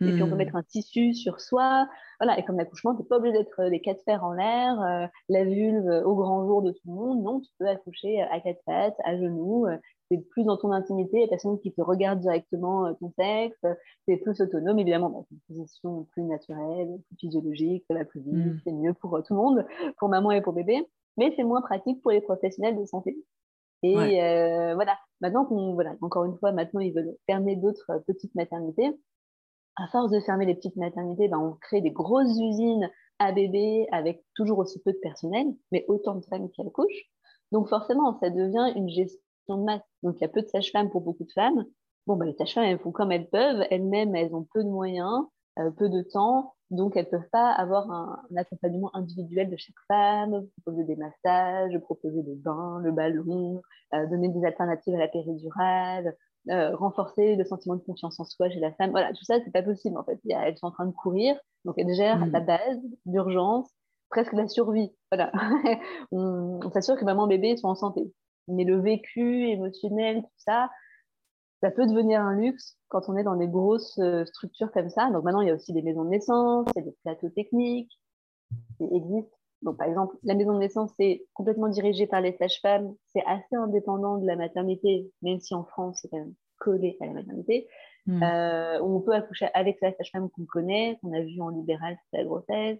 [0.00, 0.38] Et puis on peut hmm.
[0.38, 1.86] mettre un tissu sur soi.
[2.18, 4.80] Voilà, et comme l'accouchement, tu n'es pas obligé d'être euh, les quatre fers en l'air,
[4.80, 7.22] euh, la vulve euh, au grand jour de tout le monde.
[7.22, 9.66] Non, tu peux accoucher à quatre pattes, à genoux.
[10.10, 13.58] c'est plus dans ton intimité, la personne qui te regarde directement ton sexe.
[14.06, 18.34] c'est plus autonome, évidemment, dans une position plus naturelle, plus physiologique, ça va plus vite,
[18.34, 18.58] hmm.
[18.64, 19.66] c'est mieux pour tout le monde,
[19.98, 20.84] pour maman et pour bébé.
[21.16, 23.16] Mais c'est moins pratique pour les professionnels de santé.
[23.84, 28.92] Et voilà, maintenant qu'on, voilà, encore une fois, maintenant ils veulent fermer d'autres petites maternités
[29.76, 33.86] à force de fermer les petites maternités, ben, on crée des grosses usines à bébés
[33.92, 37.10] avec toujours aussi peu de personnel, mais autant de femmes qui accouchent.
[37.52, 39.82] Donc forcément, ça devient une gestion de masse.
[40.02, 41.64] Donc il y a peu de sages-femmes pour beaucoup de femmes.
[42.06, 43.66] Bon, ben, les sages-femmes, font comme elles peuvent.
[43.70, 45.24] Elles-mêmes, elles ont peu de moyens,
[45.58, 46.54] euh, peu de temps.
[46.70, 51.78] Donc, elles ne peuvent pas avoir un, accompagnement individuel de chaque femme, proposer des massages,
[51.80, 53.62] proposer des bains, le ballon,
[53.94, 56.16] euh, donner des alternatives à la péridurale,
[56.50, 58.90] euh, renforcer le sentiment de confiance en soi chez la femme.
[58.90, 60.20] Voilà, tout ça, c'est pas possible en fait.
[60.28, 62.32] elles sont en train de courir, donc elles gèrent mm.
[62.32, 63.70] la base d'urgence,
[64.10, 64.92] presque la survie.
[65.10, 65.32] Voilà,
[66.12, 68.12] on, on s'assure que maman bébé sont en santé.
[68.48, 70.68] Mais le vécu émotionnel, tout ça,
[71.62, 75.10] ça peut devenir un luxe quand on est dans des grosses euh, structures comme ça.
[75.10, 77.30] Donc maintenant, il y a aussi des maisons de naissance, il y a des plateaux
[77.30, 77.98] techniques
[78.76, 79.36] qui existent.
[79.64, 82.94] Donc par exemple, la maison de naissance, c'est complètement dirigé par les sages-femmes.
[83.08, 87.06] C'est assez indépendant de la maternité, même si en France, c'est quand même collé à
[87.06, 87.66] la maternité.
[88.06, 88.22] Hmm.
[88.22, 92.18] Euh, on peut accoucher avec la sage-femme qu'on connaît, qu'on a vu en libéral, c'est
[92.18, 92.78] la grossesse.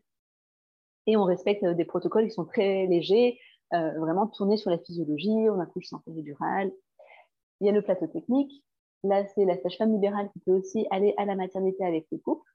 [1.06, 3.38] Et on respecte euh, des protocoles qui sont très légers,
[3.72, 5.50] vraiment tournés sur la physiologie.
[5.50, 6.70] On accouche sans péridurale.
[7.60, 8.64] Il y a le plateau technique
[9.04, 12.50] Là, c'est la sage-femme libérale qui peut aussi aller à la maternité avec le couple.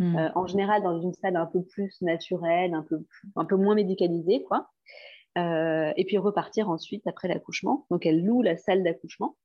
[0.00, 0.16] Hmm.
[0.16, 3.04] Euh, en général, dans une salle un peu plus naturelle, un peu,
[3.36, 4.70] un peu moins médicalisée, quoi.
[5.36, 7.86] Euh, et puis repartir ensuite après l'accouchement.
[7.90, 9.36] Donc, elle loue la salle d'accouchement.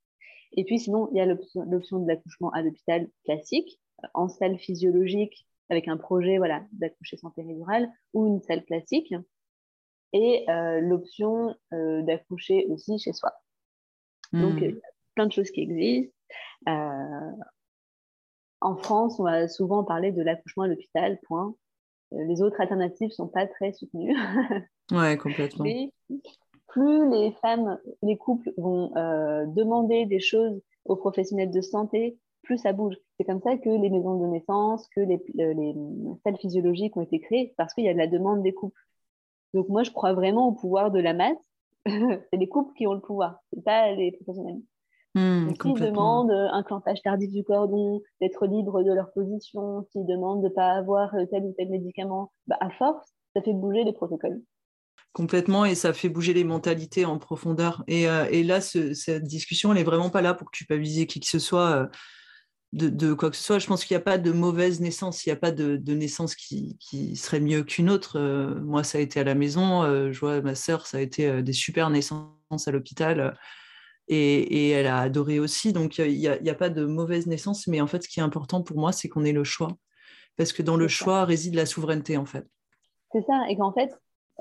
[0.54, 3.82] Et puis, sinon, il y a l'option de l'accouchement à l'hôpital classique,
[4.14, 9.14] en salle physiologique, avec un projet voilà, d'accoucher sans péridurale, ou une salle classique.
[10.14, 13.34] Et euh, l'option d'accoucher aussi chez soi.
[14.32, 14.76] Donc, il y a
[15.16, 16.16] plein de choses qui existent.
[16.70, 17.32] Euh,
[18.66, 21.56] en France, on va souvent parler de l'accouchement à l'hôpital, point.
[22.14, 24.16] Euh, les autres alternatives ne sont pas très soutenues.
[24.92, 25.66] ouais, complètement.
[26.68, 32.58] plus les femmes, les couples vont euh, demander des choses aux professionnels de santé, plus
[32.58, 32.96] ça bouge.
[33.18, 35.76] C'est comme ça que les maisons de naissance, que les, les
[36.24, 38.82] salles physiologiques ont été créées, parce qu'il y a de la demande des couples.
[39.54, 41.38] Donc moi, je crois vraiment au pouvoir de la masse.
[41.86, 44.62] c'est les couples qui ont le pouvoir, c'est pas les professionnels.
[45.16, 50.44] Mmh, s'ils demandent un clampage tardif du cordon, d'être libre de leur position, s'ils demandent
[50.44, 53.86] de ne pas avoir euh, tel ou tel médicament, bah, à force, ça fait bouger
[53.86, 54.42] les protocoles.
[55.14, 57.86] Complètement, et ça fait bouger les mentalités en profondeur.
[57.88, 61.28] Et, euh, et là, cette discussion, elle n'est vraiment pas là pour culpabiliser qui que
[61.28, 61.88] ce soit euh,
[62.74, 63.60] de, de, quoi que ce soit.
[63.60, 65.94] Je pense qu'il n'y a pas de mauvaise naissance, il n'y a pas de, de
[65.94, 68.20] naissance qui, qui, serait mieux qu'une autre.
[68.66, 71.54] moi, ça a été à la maison, je vois ma sœur, ça a été des
[71.54, 73.38] super naissances à l'hôpital
[74.08, 75.74] et, elle a adoré aussi.
[75.74, 78.62] Donc, il n'y a, pas de mauvaise naissance, mais en fait, ce qui est important
[78.62, 79.70] pour moi, c'est qu'on ait le choix.
[80.38, 82.46] Parce que dans le choix réside la souveraineté, en fait.
[83.12, 83.92] C'est ça, et qu'en fait,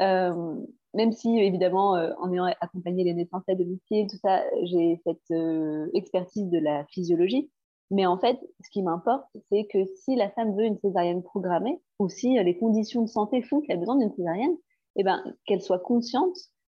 [0.00, 0.56] euh,
[0.94, 5.30] même si évidemment, euh, en ayant accompagné les naissances à domicile, tout ça, j'ai cette
[5.30, 7.50] euh, expertise de la physiologie.
[7.90, 11.80] Mais en fait, ce qui m'importe, c'est que si la femme veut une césarienne programmée,
[11.98, 14.56] ou si les conditions de santé font qu'elle a besoin d'une césarienne,
[14.96, 16.36] eh ben, qu'elle soit consciente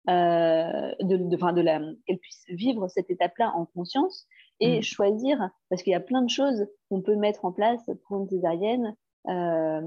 [0.09, 4.27] euh, de, de, de la, qu'elle puisse vivre cette étape-là en conscience
[4.61, 4.83] et mm.
[4.83, 8.29] choisir, parce qu'il y a plein de choses qu'on peut mettre en place pour une
[8.29, 8.95] césarienne
[9.29, 9.81] euh,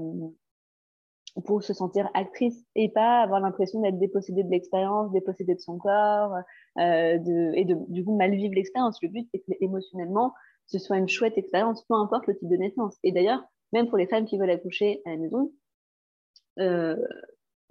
[1.44, 5.78] pour se sentir actrice et pas avoir l'impression d'être dépossédée de l'expérience, dépossédée de son
[5.78, 6.34] corps
[6.78, 8.98] euh, de, et de, du coup mal vivre l'expérience.
[9.02, 10.34] Le but, c'est que émotionnellement,
[10.66, 12.96] ce soit une chouette expérience, peu importe le type de naissance.
[13.04, 15.52] Et d'ailleurs, même pour les femmes qui veulent accoucher à la maison,
[16.58, 16.96] euh,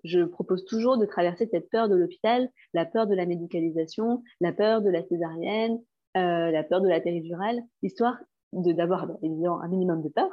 [0.03, 4.51] je propose toujours de traverser cette peur de l'hôpital, la peur de la médicalisation, la
[4.51, 5.79] peur de la césarienne,
[6.15, 8.17] euh, la peur de la péridurale, histoire
[8.53, 10.29] d'avoir un minimum de peur.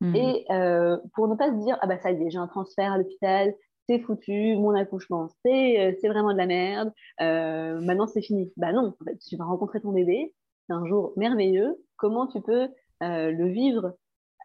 [0.00, 0.14] Mmh.
[0.14, 2.92] et euh, pour ne pas se dire ah bah ça y est j'ai un transfert
[2.92, 3.54] à l'hôpital
[3.88, 8.52] c'est foutu mon accouchement c'est euh, c'est vraiment de la merde maintenant c'est fini.
[8.56, 10.34] Bah non en fait, tu vas rencontrer ton bébé
[10.66, 11.82] c'est un jour merveilleux.
[11.96, 12.68] Comment tu peux
[13.00, 13.94] le vivre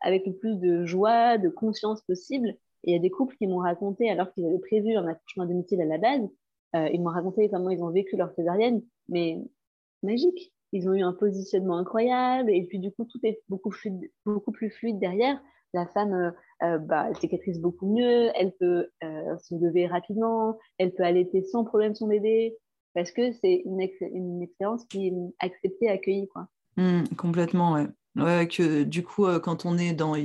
[0.01, 3.47] avec le plus de joie de conscience possible et il y a des couples qui
[3.47, 6.27] m'ont raconté, alors qu'ils avaient prévu un accouchement domicile à la base,
[6.75, 9.37] euh, ils m'ont raconté comment ils ont vécu leur césarienne, mais
[10.01, 10.51] magique.
[10.71, 14.51] Ils ont eu un positionnement incroyable, et puis du coup, tout est beaucoup, fluide, beaucoup
[14.51, 15.39] plus fluide derrière.
[15.73, 16.31] La femme, euh,
[16.63, 21.63] euh bah, elle cicatrise beaucoup mieux, elle peut se lever rapidement, elle peut allaiter sans
[21.63, 22.57] problème son bébé,
[22.95, 26.27] parce que c'est une, expérience qui est acceptée, accueillie.
[26.27, 26.47] Quoi.
[26.77, 27.87] Mmh, complètement, ouais.
[28.15, 28.47] ouais.
[28.47, 30.15] que du coup, quand on est dans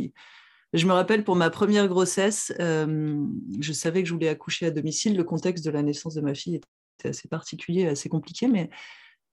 [0.75, 3.17] je me rappelle pour ma première grossesse, euh,
[3.59, 5.17] je savais que je voulais accoucher à domicile.
[5.17, 8.69] Le contexte de la naissance de ma fille était assez particulier, assez compliqué, mais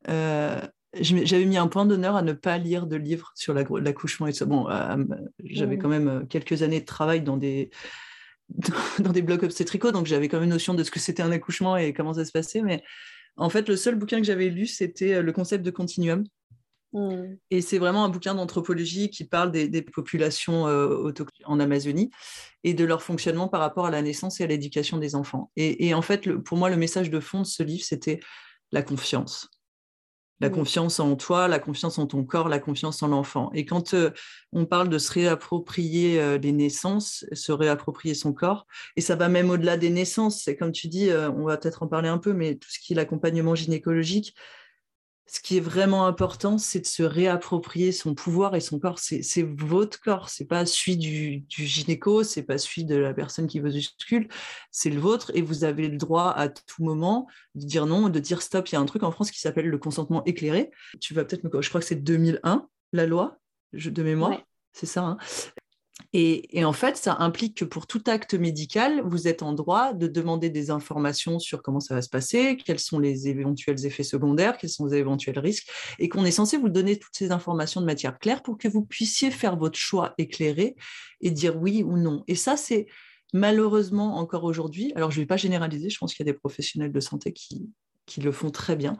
[0.07, 0.61] euh,
[0.93, 4.45] j'avais mis un point d'honneur à ne pas lire de livres sur l'accouchement et ça.
[4.45, 5.03] Bon, euh,
[5.43, 7.69] j'avais quand même quelques années de travail dans des
[8.99, 11.75] dans des blocs obstétricaux, donc j'avais quand même notion de ce que c'était un accouchement
[11.75, 12.61] et comment ça se passait.
[12.61, 12.81] Mais
[13.35, 16.23] en fait, le seul bouquin que j'avais lu, c'était le concept de continuum
[16.95, 17.35] Mm.
[17.51, 21.11] Et c'est vraiment un bouquin d'anthropologie qui parle des, populations euh,
[21.43, 22.09] en Amazonie
[22.63, 25.51] et de leur fonctionnement par rapport à la naissance et à l'éducation des enfants.
[25.57, 28.21] Et, en fait, pour moi, le message de fond de ce livre, c'était
[28.71, 29.49] la confiance.
[30.41, 33.51] La confiance en toi, la confiance en ton corps, la confiance en l'enfant.
[33.53, 34.11] Et quand euh,
[34.51, 39.29] on parle de se réapproprier euh, les naissances, se réapproprier son corps, et ça va
[39.29, 42.33] même au-delà des naissances, c'est comme tu dis, on va peut-être en parler un peu,
[42.33, 44.35] mais tout ce qui est l'accompagnement gynécologique,
[45.27, 48.99] ce qui est vraiment important, c'est de se réapproprier son pouvoir et son corps.
[48.99, 53.47] C'est votre corps, c'est pas celui du, du gynéco, c'est pas celui de la personne
[53.47, 54.27] qui vous auscule,
[54.71, 58.19] c'est le vôtre et vous avez le droit à tout moment de dire non, de
[58.19, 58.69] dire stop.
[58.69, 60.69] Il y a un truc en France qui s'appelle le consentement éclairé.
[61.01, 63.39] Tu vas peut-être me, je crois que c'est 2001 la loi
[63.73, 64.41] de mémoire.
[64.73, 65.03] C'est ça.
[65.03, 65.17] Hein.
[66.17, 70.07] Et, en fait, ça implique que pour tout acte médical, vous êtes en droit de
[70.07, 74.57] demander des informations sur comment ça va se passer, quels sont les éventuels effets secondaires,
[74.57, 77.85] quels sont les éventuels risques, et qu'on est censé vous donner toutes ces informations de
[77.85, 80.77] matière claire pour que vous puissiez faire votre choix éclairé
[81.19, 82.23] et dire oui ou non.
[82.29, 82.87] Et ça, c'est
[83.33, 86.39] malheureusement encore aujourd'hui, alors je ne vais pas généraliser, je pense qu'il y a des
[86.39, 87.73] professionnels de santé qui,
[88.21, 88.97] le font très bien,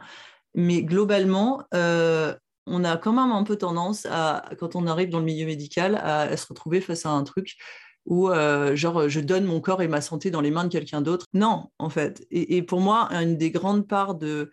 [0.54, 2.34] mais globalement, euh,
[2.66, 5.96] on a quand même un peu tendance à, quand on arrive dans le milieu médical,
[6.02, 7.56] à, se retrouver face à un truc
[8.04, 11.00] où, euh, genre, je donne mon corps et ma santé dans les mains de quelqu'un
[11.00, 11.26] d'autre.
[11.34, 12.24] Non, en fait.
[12.30, 14.50] Et, pour moi, une des grandes parts de,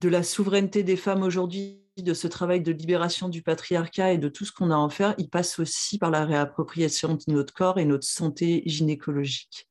[0.00, 4.28] de la souveraineté des femmes aujourd'hui, de ce travail de libération du patriarcat et de
[4.28, 7.52] tout ce qu'on a à en faire, il passe aussi par la réappropriation de notre
[7.52, 9.68] corps et notre santé gynécologique.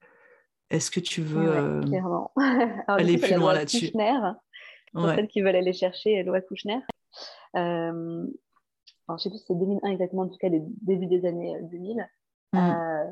[0.69, 1.81] Est-ce que tu veux euh,
[2.87, 3.91] aller plus loin là-dessus?
[4.93, 6.79] Pour celles qui veulent aller chercher Loi Kouchner.
[7.55, 8.27] Euh,
[9.09, 11.99] je ne sais plus si c'est 2001 exactement, en tout cas, début des années 2000.
[12.55, 12.57] Euh, mm.
[12.57, 13.05] euh,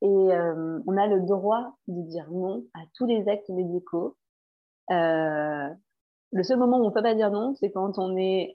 [0.00, 4.16] et euh, on a le droit de dire non à tous les actes médicaux.
[4.90, 8.52] le seul moment où on ne peut pas dire non, c'est quand on est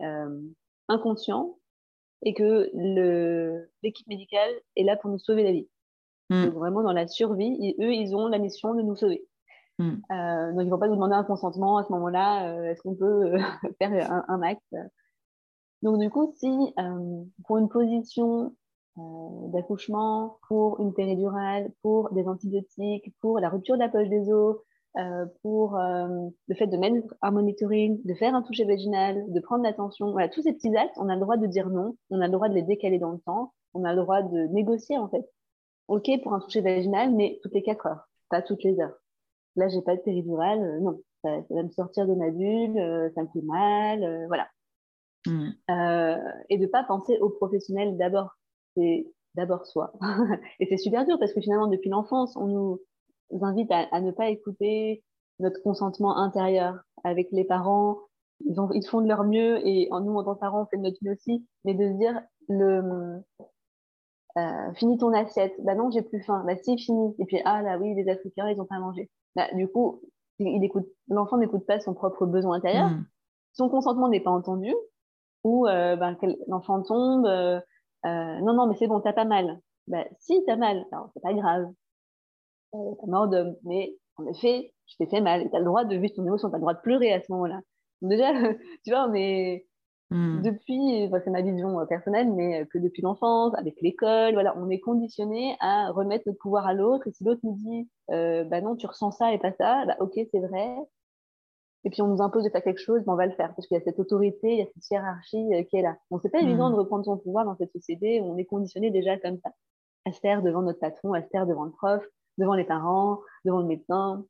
[0.88, 1.58] inconscient
[2.26, 2.70] et que
[3.82, 5.68] l'équipe médicale est là pour nous sauver la vie.
[6.30, 6.46] Mm.
[6.46, 9.26] Donc vraiment dans la survie, et eux, ils ont la mission de nous sauver.
[9.80, 9.92] Mm.
[10.12, 12.50] Euh, donc, ils ne vont pas nous demander un consentement à ce moment-là.
[12.50, 13.38] Euh, est-ce qu'on peut euh,
[13.80, 14.76] faire un, acte?
[15.82, 16.74] Donc, du coup, si
[17.46, 18.56] pour une position
[18.96, 24.58] d'accouchement, pour une péridurale, pour des antibiotiques, pour la rupture de la poche des os,
[25.42, 30.12] pour le fait de mettre un monitoring, de faire un toucher vaginal, de prendre l'attention,
[30.12, 32.32] voilà, tous ces petits actes, on a le droit de dire non, on a le
[32.32, 35.26] droit de les décaler dans le temps, on a le droit de négocier en fait.
[35.90, 39.03] Ok pour un toucher vaginal, mais toutes les quatre heures, pas toutes les heures.
[39.56, 43.10] Là, j'ai pas de péridurale, euh, non, ça, va me sortir de ma bulle, euh,
[43.16, 44.48] ça me fait mal, euh, voilà.
[45.26, 45.52] Mm.
[46.50, 48.36] et de pas penser aux professionnels d'abord,
[48.76, 49.94] c'est d'abord soi.
[50.60, 52.82] et c'est super dur parce que finalement, depuis l'enfance, on nous
[53.42, 55.02] invite à, ne pas écouter
[55.40, 58.00] notre consentement intérieur avec les parents.
[58.46, 60.78] Ils, ils font de leur mieux et en nous, en tant que parents, on fait
[60.78, 61.48] de notre mieux aussi.
[61.64, 63.24] Mais de se dire, le,
[64.38, 65.54] euh, finis ton assiette.
[65.60, 66.44] Bah non, j'ai plus faim.
[66.46, 67.16] Bah si, fini.
[67.20, 69.10] Et puis, ah là oui, les Africains, ils ont pas mangé.
[69.36, 70.02] Bah, du coup,
[70.40, 72.90] il écoute, l'enfant n'écoute pas son propre besoin intérieur.
[72.90, 73.06] Hmm.
[73.54, 74.74] Son consentement n'est pas entendu.
[75.44, 76.16] Ou euh, bah,
[76.48, 77.26] l'enfant tombe.
[77.26, 77.60] Euh,
[78.06, 79.60] euh, non, non, mais c'est bon, t'as pas mal.
[79.88, 80.86] Bah si, t'as mal.
[80.92, 81.66] Alors, c'est pas grave.
[82.72, 83.56] T'as mort d'homme.
[83.64, 85.50] Mais en effet, je t'ai fait mal.
[85.52, 86.50] T'as le droit de vivre ton émotion.
[86.50, 87.60] T'as le droit de pleurer à ce moment-là.
[88.02, 88.32] Déjà,
[88.86, 89.68] tu vois, on est
[90.14, 90.44] Hmm.
[90.44, 94.70] Depuis, c'est ma vision euh, personnelle, mais euh, que depuis l'enfance, avec l'école, voilà, on
[94.70, 97.08] est conditionné à remettre le pouvoir à l'autre.
[97.08, 99.98] Et si l'autre nous dit, euh, bah non, tu ressens ça et pas ça, bah
[100.00, 100.78] ok, c'est vrai.
[101.84, 103.68] Et puis on nous impose de faire quelque chose, bah on va le faire parce
[103.68, 105.98] qu'il y a cette autorité, il y a cette hiérarchie qui est là.
[106.12, 106.74] Bon, c'est pas évident hmm.
[106.74, 109.50] de reprendre son pouvoir dans cette société où on est conditionné déjà comme ça,
[110.06, 112.06] à se taire devant notre patron, à se taire devant le prof,
[112.38, 114.24] devant les parents, devant le médecin.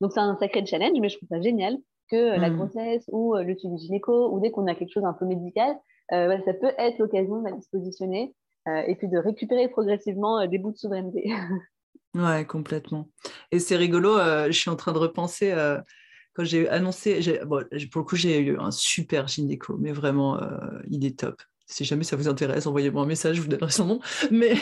[0.00, 1.76] Donc c'est un sacré challenge, mais je trouve ça génial
[2.12, 2.56] que euh, la hmm.
[2.56, 5.74] grossesse ou euh, le suivi gynéco ou dès qu'on a quelque chose un peu médical,
[6.12, 8.34] euh, ça peut être l'occasion de se positionner
[8.86, 11.32] et puis de récupérer progressivement des bouts de souveraineté.
[12.14, 13.08] ouais, complètement.
[13.50, 15.52] Et c'est rigolo, je suis en train de repenser
[16.34, 20.38] quand j'ai annoncé, bon, pour le coup, j'ai eu un super gynéco, mais vraiment,
[20.88, 21.42] il est top.
[21.66, 24.00] Si jamais ça vous intéresse, envoyez-moi un message, je vous donnerai son nom.
[24.30, 24.54] Mais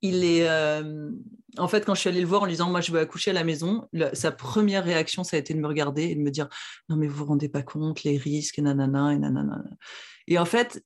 [0.00, 0.48] il est.
[0.48, 1.10] Euh,
[1.58, 3.30] en fait, quand je suis allée le voir en lui disant Moi, je veux accoucher
[3.30, 6.30] à la maison, sa première réaction, ça a été de me regarder et de me
[6.30, 6.48] dire
[6.88, 9.62] Non, mais vous vous rendez pas compte, les risques, nanana, et nanana.
[10.28, 10.82] Et en fait,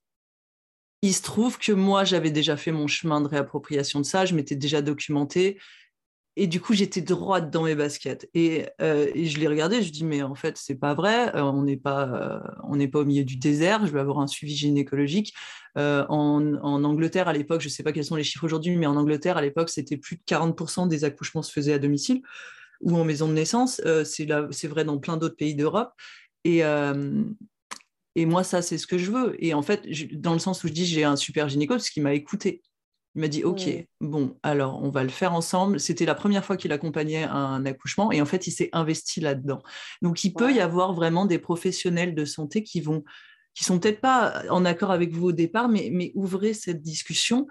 [1.03, 4.35] il se trouve que moi, j'avais déjà fait mon chemin de réappropriation de ça, je
[4.35, 5.59] m'étais déjà documentée.
[6.39, 8.29] Et du coup, j'étais droite dans mes baskets.
[8.35, 11.35] Et, euh, je l'ai regardé, je dis mais en fait, c'est pas vrai.
[11.35, 13.87] Euh, on n'est pas, euh, on n'est pas au milieu du désert.
[13.87, 15.35] Je vais avoir un suivi gynécologique.
[15.77, 18.97] En, en, Angleterre, à l'époque, je sais pas quels sont les chiffres aujourd'hui, mais en
[18.97, 22.23] Angleterre, à l'époque, c'était plus de 40% des accouchements se faisaient à domicile
[22.81, 23.81] ou en maison de naissance.
[24.05, 25.93] c'est c'est vrai dans plein d'autres pays d'Europe.
[26.45, 26.63] Et
[28.17, 29.37] et moi, ça, c'est ce que je veux.
[29.45, 32.03] Et en fait, dans le sens où je dis j'ai un super gynéco, parce qu'il
[32.03, 32.63] m'a écouté
[33.17, 33.63] Il m'a dit, OK,
[34.03, 35.81] bon, alors on va le faire ensemble.
[35.81, 39.63] C'était la première fois qu'il accompagnait un accouchement et en fait, il s'est investi là-dedans.
[40.03, 43.03] Donc, il peut y avoir vraiment des professionnels de santé qui vont
[43.55, 47.47] qui sont peut-être pas en accord avec vous au départ, mais, mais ouvrez cette discussion.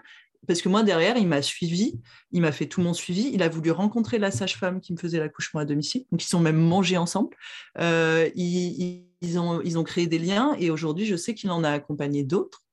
[0.47, 1.99] Parce que moi, derrière, il m'a suivi,
[2.31, 3.31] il m'a fait tout mon suivi.
[3.33, 6.05] Il a voulu rencontrer la sage-femme qui me faisait l'accouchement à domicile.
[6.11, 7.35] Donc, ils sont même mangés ensemble.
[7.79, 11.63] Euh, ils, ils, ont, ils ont créé des liens et aujourd'hui, je sais qu'il en
[11.63, 12.64] a accompagné d'autres.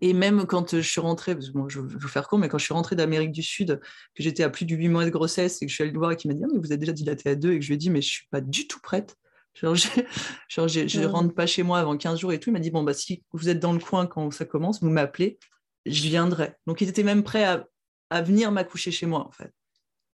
[0.00, 2.64] Et même quand je suis rentrée, bon, je, vais vous faire court, mais quand je
[2.64, 3.80] suis rentrée d'Amérique du Sud,
[4.14, 5.98] que j'étais à plus de 8 mois de grossesse et que je suis allée le
[5.98, 7.62] voir et qu'il m'a dit ah, mais vous êtes déjà dilatée à deux et que
[7.62, 9.16] je lui ai dit mais je suis pas du tout prête.
[9.54, 9.74] Genre,
[10.48, 12.50] je ne rentre pas chez moi avant 15 jours et tout.
[12.50, 14.90] Il m'a dit bon bah si vous êtes dans le coin quand ça commence, vous
[14.90, 15.38] m'appelez,
[15.86, 16.54] je viendrai.
[16.66, 17.66] Donc il était même prêt à,
[18.10, 19.52] à venir m'accoucher chez moi en fait.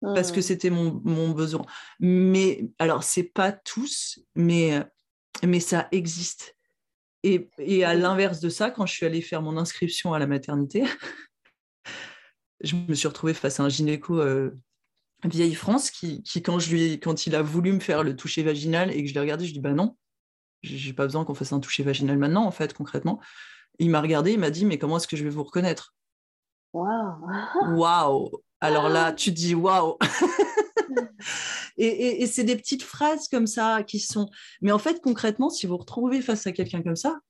[0.00, 1.64] Parce que c'était mon, mon, besoin.
[1.98, 4.80] Mais alors, c'est pas tous, mais,
[5.44, 6.56] mais ça existe.
[7.24, 10.26] Et, et à l'inverse de ça, quand je suis allée faire mon inscription à la
[10.26, 10.84] maternité,
[12.60, 14.56] je me suis retrouvée face à un gynéco euh,
[15.24, 18.42] vieille France qui, qui, quand, je lui, quand il a voulu me faire le toucher
[18.42, 19.96] vaginal et que je l'ai regardé, je dis bah non,
[20.62, 23.20] j'ai pas besoin qu'on fasse un toucher vaginal maintenant, en fait, concrètement.
[23.78, 25.94] Il m'a regardé, il m'a dit mais comment est-ce que je vais vous reconnaître?
[26.72, 27.76] Waouh.
[27.76, 28.30] Waouh.
[28.60, 29.96] Alors là, tu dis waouh
[31.80, 34.28] Et, et, c'est des petites phrases comme ça qui sont.
[34.60, 37.20] Mais en fait, concrètement, si vous vous retrouvez face à quelqu'un comme ça,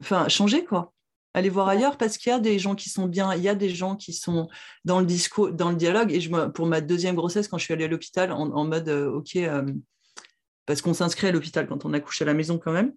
[0.00, 0.92] enfin, changez quoi.
[1.36, 3.56] Allez voir ailleurs parce qu'il y a des gens qui sont bien, il y a
[3.56, 4.48] des gens qui sont
[4.84, 6.12] dans le discours, dans le dialogue.
[6.12, 9.10] Et je, pour ma deuxième grossesse, quand je suis allée à l'hôpital, en, mode euh,
[9.10, 9.64] OK, euh,
[10.64, 12.92] parce qu'on s'inscrit à l'hôpital quand on accouche à la maison quand même.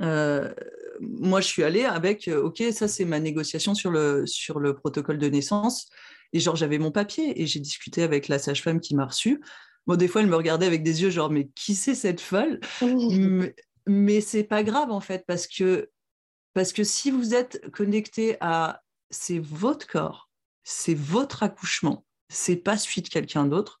[0.00, 0.54] Euh,
[1.00, 5.18] moi, je suis allée avec OK, ça c'est ma négociation sur le, sur le protocole
[5.18, 5.88] de naissance.
[6.32, 9.40] Et genre, j'avais mon papier et j'ai discuté avec la sage-femme qui m'a reçue.
[9.86, 12.60] Bon, des fois, elle me regardait avec des yeux genre, mais qui c'est cette folle?
[12.82, 13.54] Mais,
[13.86, 15.90] mais c'est pas grave en fait, parce que,
[16.54, 20.28] parce que si vous êtes connecté à c'est votre corps,
[20.64, 23.80] c'est votre accouchement, c'est pas celui de quelqu'un d'autre,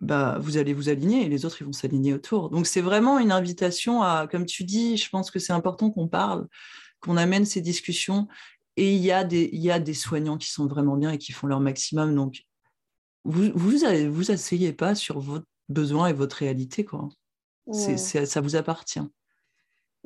[0.00, 2.50] bah, vous allez vous aligner et les autres ils vont s'aligner autour.
[2.50, 6.08] Donc c'est vraiment une invitation à, comme tu dis, je pense que c'est important qu'on
[6.08, 6.46] parle,
[7.00, 8.28] qu'on amène ces discussions
[8.76, 11.18] et il y, a des, il y a des soignants qui sont vraiment bien et
[11.18, 12.14] qui font leur maximum.
[12.14, 12.42] Donc,
[13.24, 13.78] vous vous,
[14.10, 16.84] vous asseyez pas sur votre besoin et votre réalité.
[16.84, 17.08] Quoi.
[17.72, 19.00] C'est, ça vous appartient.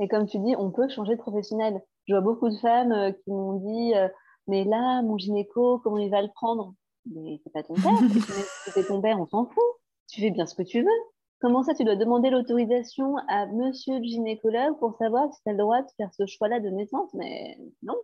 [0.01, 1.83] Et comme tu dis, on peut changer de professionnel.
[2.07, 4.09] Je vois beaucoup de femmes euh, qui m'ont dit euh,
[4.47, 6.75] Mais là, mon gynéco, comment il va le prendre?
[7.13, 7.99] Mais c'est pas ton père.
[8.73, 9.65] c'est ton père, on s'en fout.
[10.09, 11.01] Tu fais bien ce que tu veux.
[11.41, 15.53] Comment ça, tu dois demander l'autorisation à monsieur le gynécologue pour savoir si tu as
[15.53, 17.13] le droit de faire ce choix-là de naissance?
[17.15, 17.95] Mais non,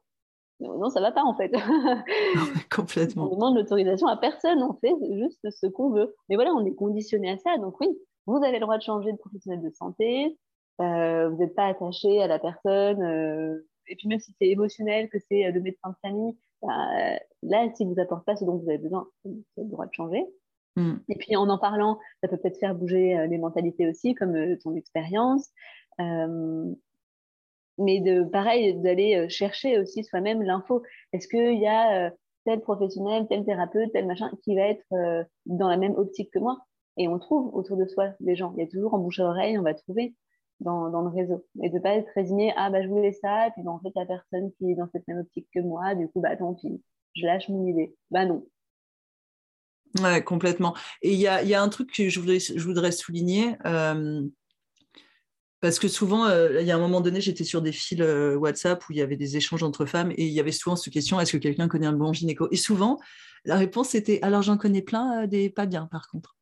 [0.61, 1.53] non, ça va pas en fait.
[2.75, 3.29] Complètement.
[3.31, 6.15] On demande l'autorisation à personne, on fait juste ce qu'on veut.
[6.29, 7.59] Mais voilà, on est conditionné à ça.
[7.59, 7.89] Donc oui,
[8.27, 10.39] vous avez le droit de changer de professionnel de santé.
[10.81, 13.03] Euh, vous n'êtes pas attaché à la personne.
[13.03, 17.69] Euh, et puis même si c'est émotionnel, que c'est le médecin de famille, bah, là,
[17.75, 19.93] s'il ne vous apporte pas ce dont vous avez besoin, vous avez le droit de
[19.93, 20.25] changer.
[20.77, 20.97] Hmm.
[21.09, 24.57] Et puis en en parlant, ça peut peut-être faire bouger euh, les mentalités aussi, comme
[24.59, 25.51] ton expérience
[27.79, 30.83] mais de pareil d'aller euh, chercher aussi soi-même l'info.
[31.13, 32.11] Est-ce qu'il y a euh,
[32.45, 36.39] tel professionnel, tel thérapeute, tel machin qui va être euh, dans la même optique que
[36.39, 36.59] moi?
[36.97, 38.53] Et on trouve autour de soi des gens.
[38.57, 40.15] Il y a toujours en bouche à oreille, on va trouver
[40.61, 41.45] dans, dans le réseau.
[41.63, 43.99] Et de pas être résigné, ah bah je voulais ça, puis bah, en fait il
[43.99, 46.55] y a personne qui est dans cette même optique que moi, du coup bah tant
[46.55, 46.81] pis,
[47.15, 47.97] je lâche mon idée.
[48.11, 48.47] Bah non.
[50.03, 50.75] Ouais, complètement.
[51.03, 53.57] Et il y a, y a, un truc que je voudrais, je voudrais souligner.
[55.65, 58.37] Parce que souvent, euh, il y a un moment donné, j'étais sur des fils euh,
[58.37, 60.93] WhatsApp où il y avait des échanges entre femmes et il y avait souvent cette
[60.93, 62.49] question est-ce que quelqu'un connaît un bon gynéco?
[62.51, 63.01] Et souvent,
[63.47, 66.37] la réponse était alors j'en connais plein, euh, des pas bien par contre.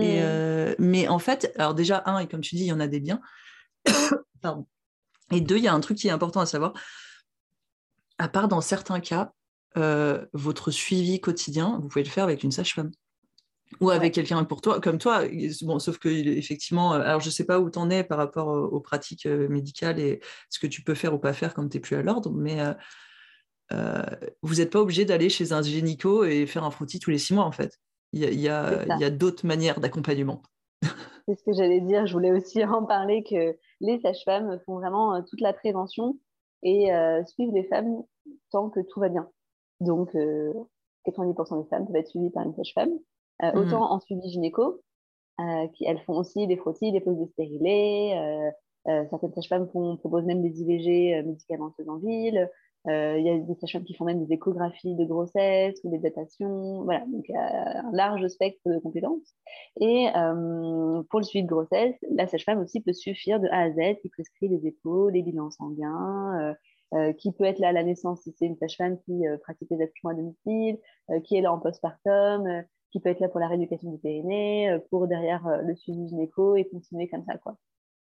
[0.00, 0.76] Et, mmh.
[0.78, 3.00] mais en fait, alors déjà, un, et comme tu dis, il y en a des
[3.00, 3.20] biens.
[4.40, 4.66] Pardon.
[5.30, 6.72] Et deux, il y a un truc qui est important à savoir.
[8.16, 9.34] À part dans certains cas,
[10.32, 12.90] votre suivi quotidien, vous pouvez le faire avec une sage-femme
[13.80, 15.22] ou avec quelqu'un pour toi, comme toi.
[15.62, 18.48] Bon, sauf que effectivement, euh, alors je sais pas où tu en es par rapport
[18.48, 20.20] aux, pratiques euh, médicales et
[20.50, 22.58] ce que tu peux faire ou pas faire quand tu n'es plus à l'ordre, mais
[23.72, 24.02] euh,
[24.42, 27.34] vous n'êtes pas obligé d'aller chez un gynéco et faire un frottis tous les six
[27.34, 27.78] mois en fait.
[28.12, 30.42] Il y a, d'autres manières d'accompagnement.
[31.26, 32.06] C'est ce que j'allais dire.
[32.06, 36.18] Je voulais aussi en parler que les sages-femmes font vraiment toute la prévention
[36.62, 36.90] et
[37.26, 38.02] suivent les femmes
[38.50, 39.30] tant que tout va bien.
[39.80, 42.90] Donc, 90% des femmes peuvent être suivies par une sage-femme.
[43.42, 43.58] Euh, mmh.
[43.58, 44.80] autant en suivi gynéco,
[45.40, 48.52] euh, qui, elles font aussi des frottis, des poses de stérilés.
[48.88, 52.50] Euh, certaines sages-femmes proposent même des IVG médicamenteuses en ville.
[52.84, 56.82] Il y a des sages-femmes qui font même des échographies de grossesse ou des datations.
[56.82, 59.36] Voilà, donc un large spectre de compétences.
[59.80, 60.08] Et
[61.10, 64.08] pour le suivi de grossesse, la sage-femme aussi peut suffire de A à Z, qui
[64.08, 66.56] prescrit les épaules, les bilans sanguins,
[67.18, 70.10] qui peut être là à la naissance si c'est une sage-femme qui pratique les accouchements
[70.10, 70.78] à domicile,
[71.22, 75.08] qui est là en postpartum, qui peut être là pour la rééducation du périnée, pour
[75.08, 77.38] derrière le suivi gynéco et continuer comme ça.
[77.38, 77.56] Quoi.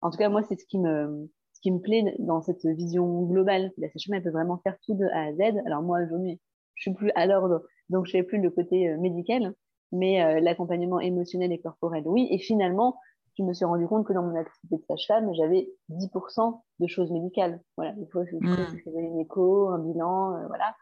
[0.03, 3.22] En tout cas, moi, c'est ce qui me, ce qui me plaît dans cette vision
[3.22, 3.72] globale.
[3.78, 5.57] La sage-femme, elle peut vraiment faire tout de A à Z.
[5.66, 6.41] Alors moi, aujourd'hui,
[6.74, 9.55] je suis plus à l'ordre, donc je fais plus le côté médical,
[9.91, 12.28] mais l'accompagnement émotionnel et corporel, oui.
[12.30, 12.99] Et finalement,
[13.37, 17.11] je me suis rendu compte que dans mon activité de sage-femme, j'avais 10% de choses
[17.11, 17.61] médicales.
[17.76, 18.37] Voilà, il faut que je
[18.85, 20.74] faisais une écho, un bilan, euh, voilà.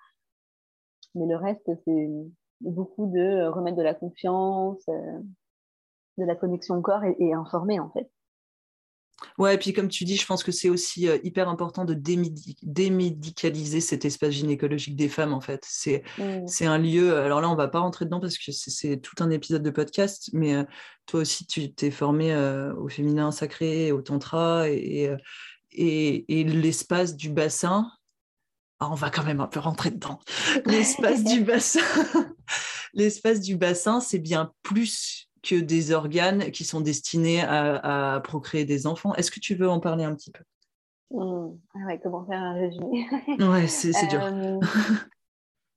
[1.14, 2.11] Mais le reste, c'est
[2.62, 5.20] beaucoup de remettre de la confiance, euh,
[6.18, 8.10] de la connexion au corps et, et informer en fait.
[9.38, 11.94] Ouais, et puis comme tu dis, je pense que c'est aussi euh, hyper important de
[11.94, 15.64] démédicaliser cet espace gynécologique des femmes, en fait.
[15.66, 16.66] C'est mmh.
[16.66, 19.62] un lieu, alors là, on va pas rentrer dedans parce que c'est tout un épisode
[19.62, 20.64] de podcast, mais euh,
[21.06, 25.14] toi aussi, tu t'es formé euh, au féminin sacré, au tantra, et,
[25.72, 27.90] et, et l'espace du bassin,
[28.80, 30.18] ah, on va quand même un peu rentrer dedans.
[30.66, 31.80] L'espace du bassin,
[32.95, 38.86] l'espace du bassin, c'est bien plus que des organes qui sont destinés à, procréer des
[38.86, 39.14] enfants.
[39.14, 40.45] Est-ce que tu veux en parler un petit peu?
[41.11, 41.59] Mmh.
[41.74, 43.07] ah Comment faire un résumé?
[43.40, 44.22] Ouais, c'est dur.
[44.22, 44.59] Euh,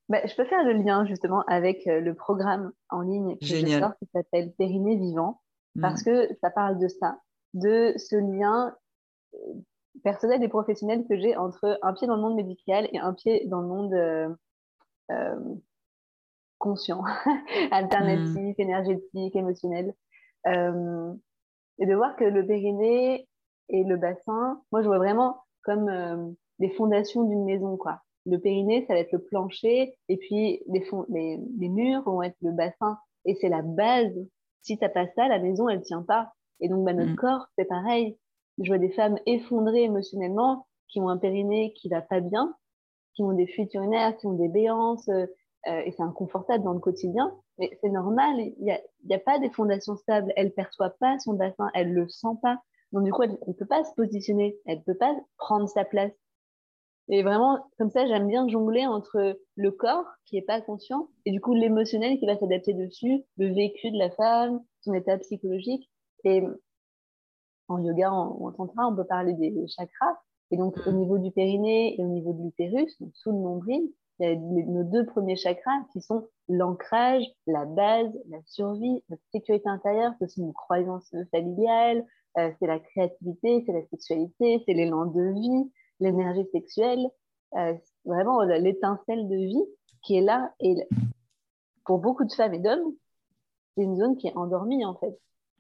[0.09, 3.79] bah, je peux faire le lien justement avec euh, le programme en ligne que Génial.
[3.79, 5.41] je sors qui s'appelle Périnée Vivant,
[5.81, 6.05] parce mmh.
[6.05, 7.19] que ça parle de ça,
[7.53, 8.75] de ce lien
[9.33, 9.37] euh,
[10.03, 13.45] personnel et professionnel que j'ai entre un pied dans le monde médical et un pied
[13.47, 14.37] dans le monde
[16.65, 17.03] conscient,
[17.71, 18.61] alternatif, mm.
[18.61, 19.93] énergétique, émotionnel.
[20.47, 21.13] Euh,
[21.77, 23.27] et de voir que le périnée
[23.69, 27.77] et le bassin, moi je vois vraiment comme euh, des fondations d'une maison.
[27.77, 28.01] quoi.
[28.25, 32.37] Le périnée, ça va être le plancher, et puis les, les, les murs vont être
[32.41, 32.97] le bassin.
[33.25, 34.13] Et c'est la base.
[34.61, 36.33] Si t'as pas ça, la maison, elle tient pas.
[36.59, 37.17] Et donc, bah, notre mm.
[37.17, 38.17] corps, c'est pareil.
[38.59, 42.55] Je vois des femmes effondrées émotionnellement, qui ont un périnée qui va pas bien,
[43.13, 45.09] qui ont des fuites urinaires, qui ont des béances,
[45.67, 48.79] euh, et c'est inconfortable dans le quotidien, mais c'est normal, il n'y a,
[49.11, 52.59] a, pas des fondations stables, elle perçoit pas son bassin, elle le sent pas,
[52.91, 55.85] donc du coup elle ne peut pas se positionner, elle ne peut pas prendre sa
[55.85, 56.11] place.
[57.07, 61.31] Et vraiment, comme ça, j'aime bien jongler entre le corps qui est pas conscient et
[61.31, 65.87] du coup l'émotionnel qui va s'adapter dessus, le vécu de la femme, son état psychologique.
[66.23, 66.41] Et
[67.67, 70.17] en yoga, en, en tantra, on peut parler des chakras.
[70.51, 70.95] Et donc, au mmh.
[70.95, 74.83] niveau du périnée et au niveau de l'utérus, sous le nombril, il y a nos
[74.83, 80.41] deux premiers chakras qui sont l'ancrage, la base, la survie, notre sécurité intérieure, c'est aussi
[80.41, 82.05] une croyance familiale,
[82.37, 87.05] euh, c'est la créativité, c'est la sexualité, c'est l'élan de vie, l'énergie sexuelle,
[87.55, 87.73] euh,
[88.05, 89.65] vraiment l'étincelle de vie
[90.01, 90.53] qui est là.
[90.59, 90.75] Et
[91.85, 92.93] pour beaucoup de femmes et d'hommes,
[93.75, 95.17] c'est une zone qui est endormie en fait,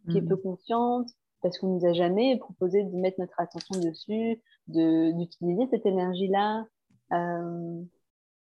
[0.09, 0.27] qui est mmh.
[0.27, 1.09] peu consciente,
[1.41, 6.65] parce qu'on nous a jamais proposé de mettre notre attention dessus, d'utiliser cette énergie-là.
[7.11, 7.83] Euh,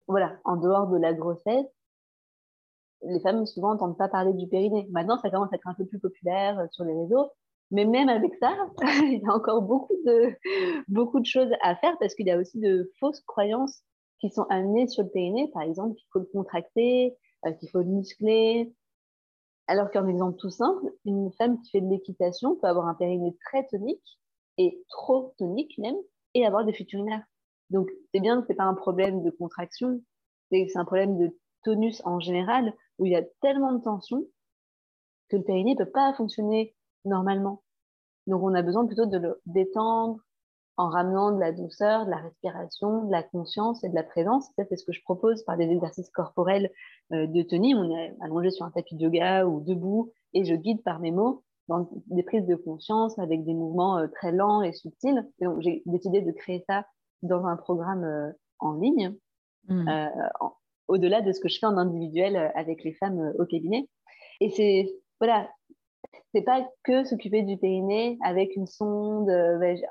[0.07, 1.66] voilà, en dehors de la grossesse,
[3.02, 4.86] les femmes souvent n'entendent pas parler du périnée.
[4.90, 7.30] Maintenant, ça commence à être un peu plus populaire euh, sur les réseaux.
[7.70, 8.54] Mais même avec ça,
[9.02, 10.34] il y a encore beaucoup de,
[10.88, 13.82] beaucoup de choses à faire parce qu'il y a aussi de fausses croyances
[14.20, 15.48] qui sont amenées sur le périnée.
[15.52, 18.72] Par exemple, qu'il faut le contracter, euh, qu'il faut le muscler.
[19.68, 23.36] Alors qu'un exemple tout simple, une femme qui fait de l'équitation peut avoir un périnée
[23.46, 24.20] très tonique
[24.59, 25.96] et trop tonique même
[26.34, 27.24] et avoir des fuites urinaires.
[27.70, 30.00] Donc, c'est bien, c'est pas un problème de contraction,
[30.50, 34.24] c'est un problème de tonus en général, où il y a tellement de tension
[35.28, 37.62] que le périnée ne peut pas fonctionner normalement.
[38.26, 40.20] Donc, on a besoin plutôt de le détendre
[40.76, 44.50] en ramenant de la douceur, de la respiration, de la conscience et de la présence.
[44.56, 46.70] Ça, c'est ce que je propose par des exercices corporels
[47.12, 47.74] euh, de tenue.
[47.74, 51.12] On est allongé sur un tapis de yoga ou debout et je guide par mes
[51.12, 55.26] mots dans des prises de conscience avec des mouvements euh, très lents et subtils.
[55.40, 56.84] Donc, j'ai décidé de créer ça
[57.22, 59.14] dans un programme euh, en ligne,
[59.68, 59.88] mmh.
[59.88, 60.08] euh,
[60.88, 63.88] au-delà de ce que je fais en individuel euh, avec les femmes au cabinet.
[64.40, 65.50] Et c'est, voilà,
[66.34, 69.30] c'est pas que s'occuper du périnée avec une sonde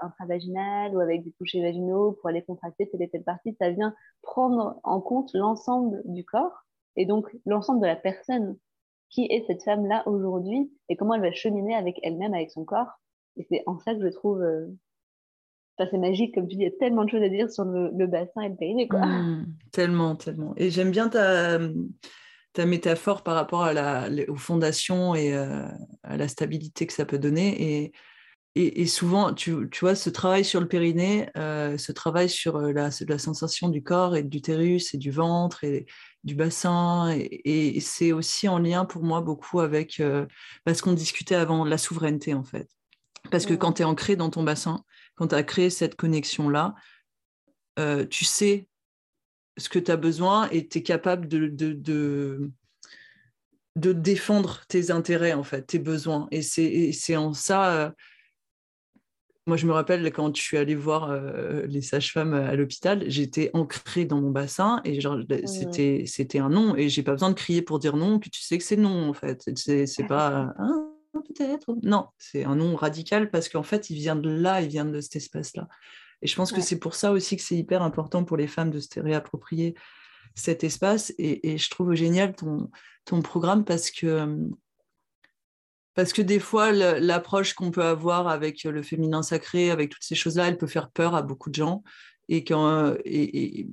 [0.02, 3.56] intravaginale ou avec des touchés vaginaux pour aller contracter telle et telle partie.
[3.60, 6.66] Ça vient prendre en compte l'ensemble du corps
[6.96, 8.58] et donc l'ensemble de la personne
[9.10, 13.00] qui est cette femme-là aujourd'hui et comment elle va cheminer avec elle-même, avec son corps.
[13.38, 14.44] Et c'est en ça que je trouve
[15.78, 18.08] c'est magique, comme tu dis, il y a tellement de choses à dire sur le,
[18.08, 18.88] bassin et le périnée.
[18.88, 19.06] Quoi.
[19.06, 20.54] Mmh, tellement, tellement.
[20.58, 21.60] Et j'aime bien ta,
[22.56, 25.68] ta métaphore par rapport à la, aux fondations et euh,
[26.04, 27.84] à la stabilité que ça peut donner.
[27.84, 32.56] Et, et, souvent, tu, tu, vois, ce travail sur le périnée, euh, ce travail sur
[32.56, 35.86] euh, la, la, sensation du corps et de l'utérus et du ventre et
[36.24, 40.02] du bassin, et, c'est aussi en lien pour moi beaucoup avec
[40.66, 42.68] bah, ce qu'on discutait avant, la souveraineté en fait.
[43.30, 44.84] Parce que quand tu es ancré dans ton bassin,
[45.16, 46.76] quand tu as créé cette connexion-là,
[48.10, 48.68] tu sais
[49.58, 51.74] ce que tu as besoin et tu es capable de, de,
[53.76, 56.28] de, défendre tes intérêts, en fait, tes besoins.
[56.32, 57.94] Et c'est en ça
[59.48, 63.52] moi, je me rappelle quand je suis allée voir euh, les sages-femmes à l'hôpital, j'étais
[63.54, 65.46] ancrée dans mon bassin et genre, mmh.
[65.46, 66.76] c'était, c'était un non.
[66.76, 69.10] Et j'ai pas besoin de crier pour dire non, que tu sais que c'est non,
[69.10, 69.44] en fait.
[69.56, 70.08] C'est, c'est
[71.16, 71.76] pas ah, peut-être?
[71.84, 75.02] Non, c'est un non radical parce qu'en fait, il vient de là, il vient de
[75.02, 75.68] cet espace-là.
[76.22, 78.72] Et je pense que c'est pour ça aussi que c'est hyper important pour les femmes
[78.72, 79.76] de se réapproprier
[80.34, 81.14] cet espace.
[81.18, 82.70] Et, et je trouve génial ton,
[83.06, 84.50] ton programme parce que
[85.94, 90.14] parce que des fois, l'approche qu'on peut avoir avec le féminin sacré, avec toutes ces
[90.14, 91.84] choses-là, elle peut faire peur à beaucoup de gens.
[92.30, 93.68] Et, quand, et,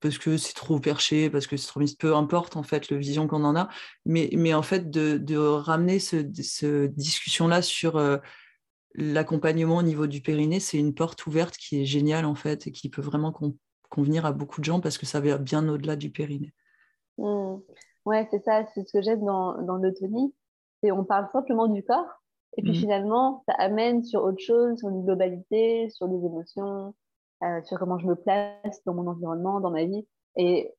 [0.00, 2.96] parce que c'est trop perché, parce que c'est trop mis, peu importe en fait le
[2.96, 3.68] vision qu'on en a,
[4.04, 8.18] mais, mais en fait de, ramener cette ce discussion-là sur euh,
[8.94, 12.72] l'accompagnement au niveau du périnée, c'est une porte ouverte qui est géniale en fait et
[12.72, 13.32] qui peut vraiment
[13.88, 16.52] convenir à beaucoup de gens parce que ça va bien au-delà du périnée.
[17.18, 17.56] Mmh.
[18.04, 20.34] Ouais, c'est ça, c'est ce que j'aime dans, dans l'autonomie,
[20.90, 22.22] on parle simplement du corps,
[22.56, 22.76] et puis mm.
[22.76, 26.90] finalement, ça amène sur autre chose, sur une globalité, sur des émotions, euh,
[27.64, 30.06] sur comment je me place dans mon environnement, dans ma vie.
[30.36, 30.72] Et,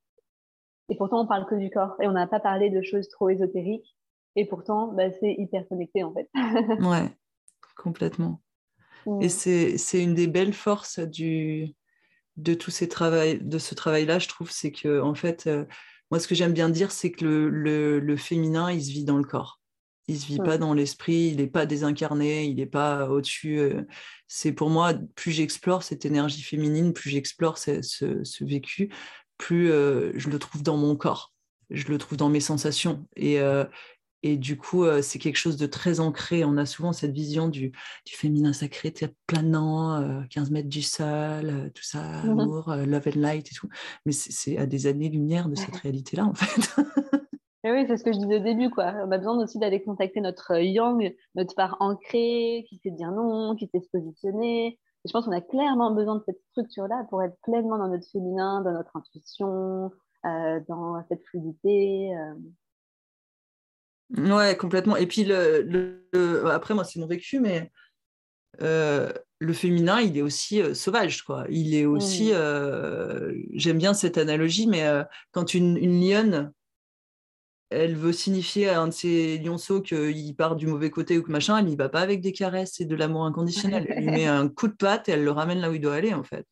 [0.90, 3.30] et pourtant, on parle que du corps, et on n'a pas parlé de choses trop
[3.30, 3.96] ésotériques.
[4.36, 6.30] Et pourtant, bah, c'est hyper connecté, en fait.
[6.80, 7.10] ouais,
[7.78, 8.42] complètement.
[9.22, 9.78] Et mm.
[9.78, 11.76] c'est une des belles forces du,
[12.38, 15.66] de tout ces travail, de ce travail-là, je trouve, c'est que, en fait, euh,
[16.10, 19.06] moi, ce que j'aime bien dire, c'est que le, le, le, féminin, il se vit
[19.06, 19.60] dans le corps.
[20.08, 23.60] Il se vit pas dans l'esprit, il n'est pas désincarné, il n'est pas au-dessus.
[23.60, 23.84] Euh,
[24.28, 28.90] c'est pour moi, plus j'explore cette énergie féminine, plus j'explore ce, vécu,
[29.38, 31.34] plus euh, je le trouve dans mon corps,
[31.70, 33.08] je le trouve dans mes sensations.
[33.16, 33.64] Et, euh,
[34.24, 36.46] et du coup, c'est quelque chose de très ancré.
[36.46, 37.72] On a souvent cette vision du,
[38.06, 38.94] du féminin sacré,
[39.28, 43.68] planant, 15 mètres du sol, tout ça, mmh amour, love and light et tout.
[44.06, 46.74] Mais c'est à des années-lumière de cette réalité-là, en fait.
[47.72, 48.94] oui, c'est ce que je disais au début, quoi.
[49.06, 53.12] On a besoin aussi d'aller contacter notre euh, yang, notre part ancrée, qui sait dire
[53.12, 54.68] non, qui sait se positionner.
[54.68, 58.06] Et je pense qu'on a clairement besoin de cette structure-là pour être pleinement dans notre
[58.12, 59.92] féminin, dans notre intuition,
[60.26, 62.14] euh, dans cette fluidité.
[62.18, 62.34] Euh.
[64.36, 64.98] Ouais, complètement.
[64.98, 66.06] Et puis, le,
[66.52, 67.72] après, moi, c'est mon vécu, mais
[68.60, 71.46] le féminin, il est aussi sauvage, quoi.
[71.50, 72.34] Il est aussi.
[72.34, 73.34] Mmh.
[73.54, 74.86] J'aime bien cette analogie, mais
[75.32, 76.54] quand une, une lionne
[77.74, 81.32] elle veut signifier à un de ses lionceaux qu'il part du mauvais côté ou que
[81.32, 83.88] machin, elle n'y va pas avec des caresses et de l'amour inconditionnel.
[83.90, 85.96] Elle lui met un coup de patte et elle le ramène là où il doit
[85.96, 86.46] aller, en fait.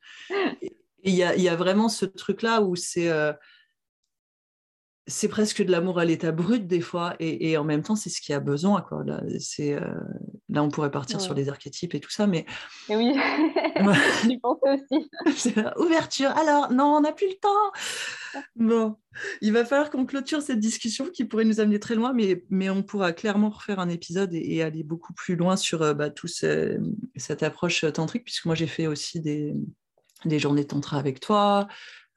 [1.03, 3.09] Il y a, vraiment ce truc-là où c'est.
[3.09, 3.33] Euh,
[5.07, 8.21] c'est presque de l'amour à l'état brut des fois, et, en même temps, c'est ce
[8.21, 8.85] qu'il a besoin.
[9.39, 9.81] C'est, euh,
[10.51, 12.45] là, on pourrait partir sur les archétypes et tout ça, mais...
[12.89, 13.13] oui,
[14.23, 15.09] j'y pensais aussi.
[15.77, 16.29] ouverture.
[16.31, 18.41] Alors, non, on n'a plus le temps.
[18.55, 18.97] Bon,
[19.41, 22.69] il va falloir qu'on clôture cette discussion qui pourrait nous amener très loin, mais, mais
[22.69, 26.27] on pourra clairement refaire un épisode et, aller beaucoup plus loin sur euh, bah, tout
[26.27, 29.53] cette approche tantrique, puisque moi, j'ai fait aussi des,
[30.25, 31.67] des journées de tantra avec toi.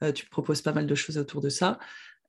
[0.03, 1.79] Euh, tu proposes pas mal de choses autour de ça.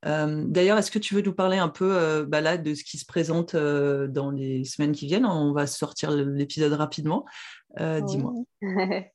[0.06, 2.84] Euh, d'ailleurs, est-ce que tu veux nous parler un peu euh, bah là, de ce
[2.84, 5.26] qui se présente euh, dans les semaines qui viennent?
[5.26, 7.24] On va sortir l'épisode rapidement.
[7.78, 8.32] Dis-moi.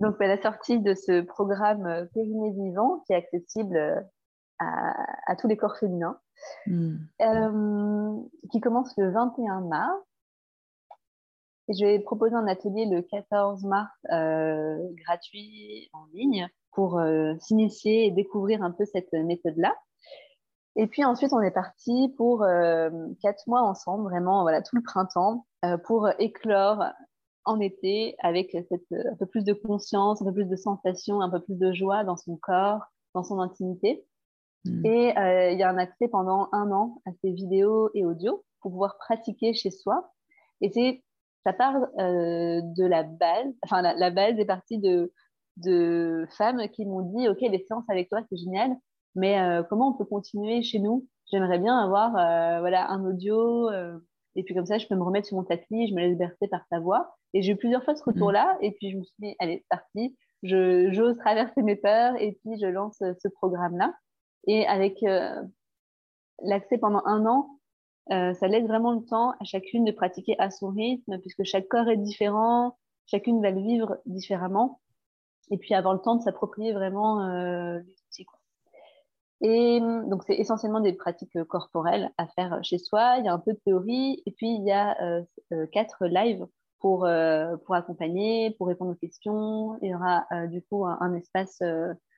[0.00, 4.04] Donc, bah, la sortie de ce programme Périnée Vivant qui est accessible
[4.58, 6.18] à, tous les corps féminins,
[6.66, 6.96] hmm.
[8.50, 10.02] qui commence le 21 mars.
[11.68, 13.92] Et je vais proposer un atelier le 14 mars
[15.06, 17.00] gratuit en ligne pour
[17.40, 19.74] s'initier et découvrir un peu cette méthode-là.
[20.76, 22.90] Et puis ensuite, on est parti pour euh,
[23.22, 26.84] quatre mois ensemble, vraiment, voilà, tout le printemps, euh, pour éclore
[27.44, 31.20] en été avec cette, euh, un peu plus de conscience, un peu plus de sensation,
[31.20, 32.80] un peu plus de joie dans son corps,
[33.14, 34.04] dans son intimité.
[34.64, 34.84] Hmm.
[34.84, 35.14] Et
[35.52, 38.96] il y a un accès pendant un an à ces vidéos et audios pour pouvoir
[38.96, 40.10] pratiquer chez soi.
[40.60, 41.04] Et c'est,
[41.44, 45.12] ça part de la base, enfin la, la base est partie de,
[45.58, 48.74] de femmes qui m'ont dit, OK, les séances avec toi, c'est génial,
[49.14, 51.06] mais euh, comment on peut continuer chez nous?
[51.30, 53.98] J'aimerais bien avoir euh, voilà, un audio, euh,
[54.36, 56.48] et puis comme ça, je peux me remettre sur mon tapis, je me laisse bercer
[56.48, 57.16] par ta voix.
[57.32, 58.12] Et j'ai eu plusieurs fois ce mmh.
[58.12, 62.38] retour-là, et puis je me suis dit, allez, c'est parti, j'ose traverser mes peurs, et
[62.42, 63.94] puis je lance ce programme-là.
[64.46, 65.04] Et avec
[66.42, 67.58] l'accès pendant un an,
[68.08, 71.88] ça laisse vraiment le temps à chacune de pratiquer à son rythme, puisque chaque corps
[71.88, 74.80] est différent, chacune va le vivre différemment,
[75.50, 77.18] et puis avoir le temps de s'approprier vraiment
[77.80, 78.03] outils.
[79.40, 83.16] Et hum, donc, c'est essentiellement des pratiques euh, corporelles à faire chez soi.
[83.18, 85.22] Il y a un peu de théorie et puis il y a euh,
[85.52, 86.46] euh, quatre lives
[86.80, 87.08] pour,
[87.64, 89.78] pour accompagner, pour répondre aux questions.
[89.80, 91.62] Il y aura du coup un, espace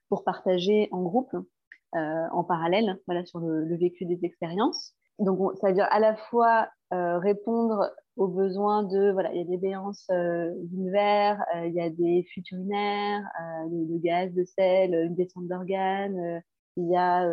[0.08, 1.30] pour partager en groupe,
[1.92, 4.92] en parallèle, voilà, sur le, vécu des expériences.
[5.20, 9.44] Donc, ça veut dire à la fois répondre aux besoins de, voilà, il y a
[9.44, 13.22] des béances euh, vulvaires, il y a des fuites urinaires,
[13.70, 16.42] de, gaz, de sel, une descente d'organes,
[16.76, 17.26] il y a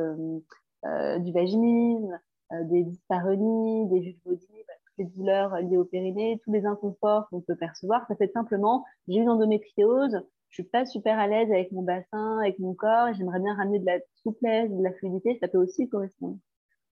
[1.19, 2.19] du vaginisme,
[2.63, 7.55] des dyspareunies, des vulvodies, toutes les douleurs liées au périnée, tous les inconforts qu'on peut
[7.55, 8.05] percevoir.
[8.07, 10.21] Ça fait simplement, j'ai une endométriose,
[10.53, 13.79] je suis pas super à l'aise avec mon bassin, avec mon corps, j'aimerais bien ramener
[13.79, 16.37] de la souplesse, de la fluidité, ça peut aussi correspondre.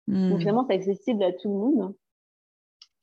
[0.09, 0.39] Donc hmm.
[0.39, 1.95] finalement, c'est accessible à tout le monde,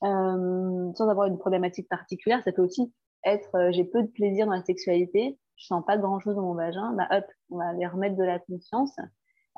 [0.03, 2.41] euh, sans avoir une problématique particulière.
[2.43, 2.91] Ça peut aussi
[3.23, 6.41] être, euh, j'ai peu de plaisir dans la sexualité, je sens pas grand chose dans
[6.41, 8.95] mon vagin, bah hop, on va aller remettre de la conscience.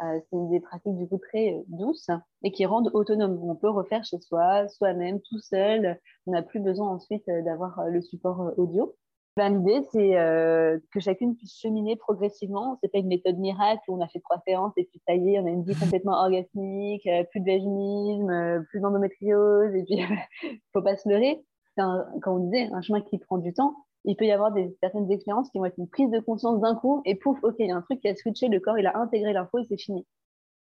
[0.03, 2.09] Euh, c'est des pratiques du coup très douces
[2.43, 3.39] et qui rendent autonome.
[3.43, 5.99] On peut refaire chez soi, soi-même, tout seul.
[6.25, 8.95] On n'a plus besoin ensuite d'avoir le support audio.
[9.39, 12.77] Ben, l'idée, c'est euh, que chacune puisse cheminer progressivement.
[12.81, 15.33] C'est pas une méthode miracle où on a fait trois séances et puis ça y
[15.33, 19.83] est, on a une vie complètement orgasmique, euh, plus de vaginisme, euh, plus d'endométriose, et
[19.85, 19.95] puis
[20.73, 21.41] faut pas se leurrer.
[21.77, 21.83] C'est
[22.21, 23.75] comme on disait, un chemin qui prend du temps.
[24.10, 26.76] Il peut y avoir des, certaines expériences qui vont être une prise de conscience d'un
[26.76, 28.88] coup et pouf, ok, il y a un truc qui a switché, le corps il
[28.88, 30.03] a intégré l'info et c'est fini.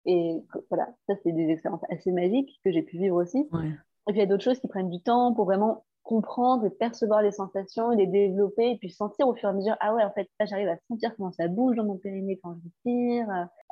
[0.04, 0.36] Et
[0.68, 3.38] voilà, ça c'est des expériences assez magiques que j'ai pu vivre aussi.
[3.38, 6.70] Et puis il y a d'autres choses qui prennent du temps pour vraiment comprendre et
[6.70, 10.04] percevoir les sensations, les développer et puis sentir au fur et à mesure, ah ouais,
[10.04, 13.28] en fait, là, j'arrive à sentir comment ça bouge dans mon périnée quand je tire.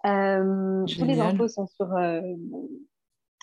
[0.07, 2.23] Euh, tous les infos sont sur euh,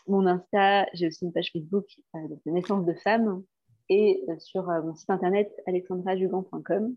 [0.07, 0.87] mon Insta.
[0.93, 3.43] J'ai aussi une page Facebook euh, de naissance de femme
[3.89, 6.95] et sur mon site internet alexandrajugan.com.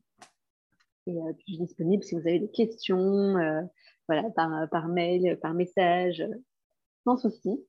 [1.07, 3.35] Et puis, je suis disponible si vous avez des questions,
[4.09, 6.23] voilà, par, par mail, par message,
[7.05, 7.65] sans souci.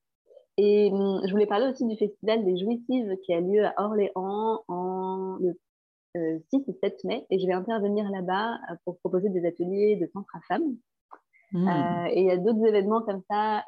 [0.61, 4.61] Et hum, je voulais parler aussi du Festival des Jouissives qui a lieu à Orléans
[4.67, 5.57] en, le
[6.51, 7.25] 6 euh, et 7 mai.
[7.29, 10.75] Et je vais intervenir là-bas euh, pour proposer des ateliers de tantra à femmes.
[11.53, 11.67] Mmh.
[11.67, 13.63] Euh, et il y a d'autres événements comme ça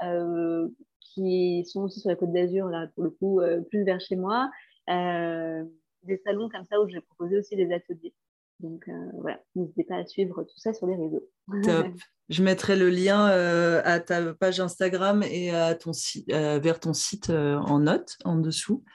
[1.00, 3.40] qui sont aussi sur la Côte d'Azur, là, pour le coup,
[3.70, 4.50] plus vers chez moi.
[4.88, 8.14] Des salons comme ça où je vais proposer aussi des ateliers.
[8.60, 11.30] Donc voilà, n'hésitez pas à suivre tout ça sur les réseaux.
[11.64, 11.88] Top.
[12.32, 15.92] Je mettrai le lien euh, à ta page Instagram et à ton
[16.30, 18.86] euh, vers ton site euh, en note en dessous.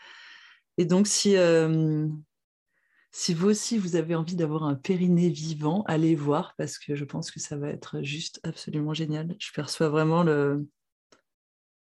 [0.78, 1.36] Et donc, si,
[3.12, 7.04] si vous aussi, vous avez envie d'avoir un périnée vivant, allez voir parce que je
[7.04, 9.34] pense que ça va être juste absolument génial.
[9.38, 10.66] Je perçois vraiment le...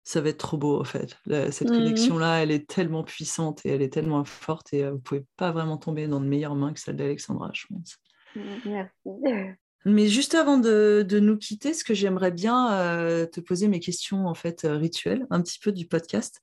[0.10, 1.20] Ça va être trop beau, en fait.
[1.28, 1.78] cette mmh.
[1.78, 5.52] connexion-là, elle est tellement puissante et elle est tellement forte et vous ne pouvez pas
[5.52, 7.96] vraiment tomber dans de meilleures mains que celle d'Alexandra, je pense.
[8.36, 9.56] Mmh, merci.
[9.86, 14.26] Mais juste avant de, nous quitter, ce que j'aimerais bien euh, te poser mes questions
[14.26, 16.42] en fait euh, rituelles, un petit peu du podcast.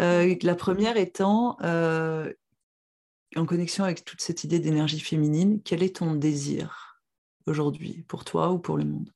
[0.00, 6.16] Euh, la première étant en connexion avec toute cette idée d'énergie féminine, quel est ton
[6.16, 7.00] désir
[7.46, 9.10] aujourd'hui pour toi ou pour le monde?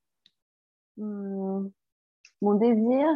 [0.96, 1.68] Mmh.
[2.42, 3.06] Mon désir,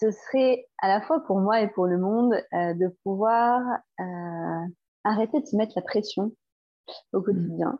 [0.00, 3.60] ce serait à la fois pour moi et pour le monde de pouvoir
[5.04, 6.32] arrêter de se mettre la pression
[7.12, 7.24] au mmh.
[7.24, 7.78] quotidien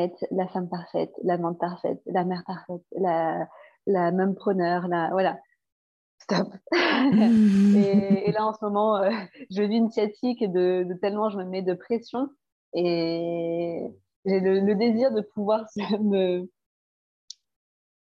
[0.00, 3.48] être la femme parfaite, l'amante parfaite, la mère parfaite, la,
[3.86, 5.38] la même preneur, la, voilà.
[6.18, 6.54] Stop.
[6.72, 9.10] et, là, en ce moment, euh,
[9.50, 12.28] je vis une sciatique de, de, tellement je me mets de pression
[12.74, 13.82] et
[14.24, 15.66] j'ai le, désir de pouvoir
[16.00, 16.48] me,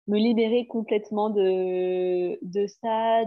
[0.07, 3.25] me libérer complètement de, de ça,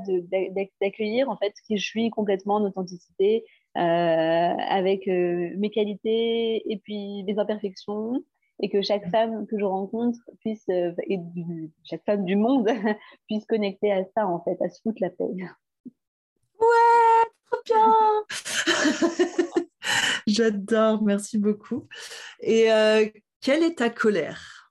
[0.81, 3.45] d'accueillir en fait qui je suis complètement en authenticité,
[3.75, 8.23] euh, avec euh, mes qualités et puis mes imperfections
[8.61, 11.17] et que chaque femme que je rencontre puisse, euh, et
[11.83, 12.67] chaque femme du monde
[13.27, 15.25] puisse connecter à ça, en fait, à se foutre la paix.
[16.59, 18.23] Ouais, trop bien
[20.27, 21.87] J'adore, merci beaucoup.
[22.41, 22.67] Et
[23.41, 24.62] quelle est ta colère?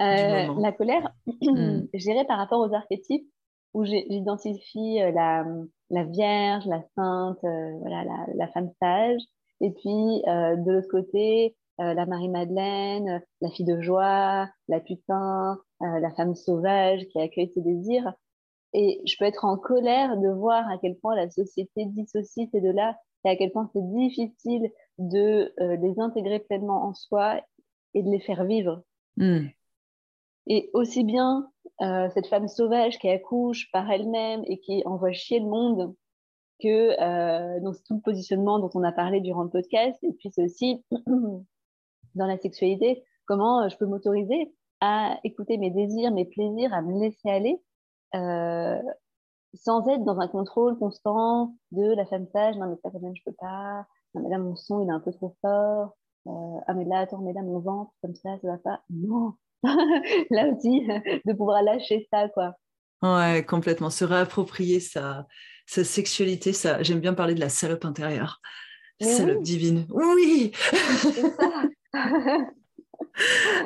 [0.00, 1.12] Euh, La colère,
[1.94, 3.28] j'irai par rapport aux archétypes
[3.74, 5.44] où j'identifie la,
[5.90, 9.20] la, Vierge, la Sainte, voilà, la, la, femme sage.
[9.60, 16.00] Et puis, de l'autre côté, euh, la Marie-Madeleine, la fille de joie, la putain, euh,
[16.00, 18.14] la femme sauvage qui accueille ses désirs.
[18.72, 22.60] Et je peux être en colère de voir à quel point la société dissocie ces
[22.62, 27.42] deux-là et à quel point c'est difficile de euh, les intégrer pleinement en soi
[27.92, 28.82] et de les faire vivre.
[29.18, 29.46] Hmm.
[30.46, 35.46] Et aussi bien cette femme sauvage qui accouche par elle-même et qui envoie chier le
[35.46, 35.94] monde
[36.62, 39.98] que dans tout le positionnement dont on a parlé durant le podcast.
[40.02, 40.84] Et puis c'est aussi
[42.16, 46.82] dans la sexualité, comment euh, je peux m'autoriser à écouter mes désirs, mes plaisirs, à
[46.82, 47.62] me laisser aller,
[48.14, 48.82] euh,
[49.54, 53.14] sans être dans un contrôle constant de la femme sage, non mais ça quand même
[53.14, 56.60] je peux pas, non mais là mon son il est un peu trop fort, euh,
[56.66, 59.34] ah mais là attends mais là mon ventre comme ça ça va pas, non,
[60.30, 60.86] là aussi
[61.24, 62.54] de pouvoir lâcher ça quoi.
[63.02, 65.26] Ouais complètement, se réapproprier sa,
[65.66, 68.40] sa sexualité, ça j'aime bien parler de la salope intérieure,
[69.00, 70.52] salope divine, oui.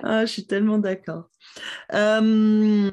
[0.02, 1.28] ah, je suis tellement d'accord.
[1.94, 2.90] Euh,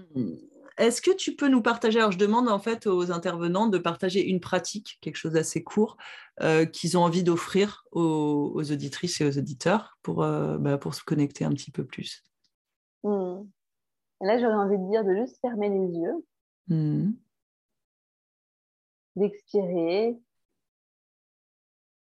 [0.77, 4.23] est-ce que tu peux nous partager, alors je demande en fait aux intervenants de partager
[4.23, 5.97] une pratique, quelque chose d'assez court,
[6.41, 11.03] euh, qu'ils ont envie d'offrir aux, auditrices et aux auditeurs pour, euh, bah, pour se
[11.03, 12.23] connecter un petit peu plus?
[13.03, 13.43] Hmm.
[14.21, 16.25] Là, j'aurais envie de dire de juste fermer les yeux,
[16.67, 17.11] hmm.
[19.15, 20.19] d'expirer,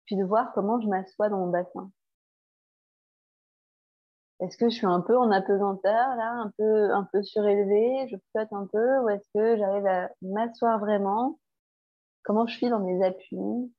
[0.05, 1.91] puis de voir comment je m'assois dans mon bassin.
[4.41, 8.17] Est-ce que je suis un peu en apesanteur, là, un peu, un peu surélevée, je
[8.31, 11.39] flotte un peu, ou est-ce que j'arrive à m'asseoir vraiment?
[12.23, 13.73] Comment je suis dans mes appuis?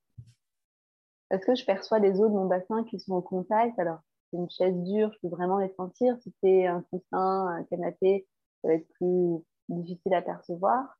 [1.30, 3.78] Est-ce que je perçois les os de mon bassin qui sont au contact?
[3.78, 4.00] Alors,
[4.30, 6.16] c'est une chaise dure, je peux vraiment les sentir.
[6.22, 8.26] Si c'est un coussin, un canapé,
[8.62, 10.98] ça va être plus difficile à percevoir.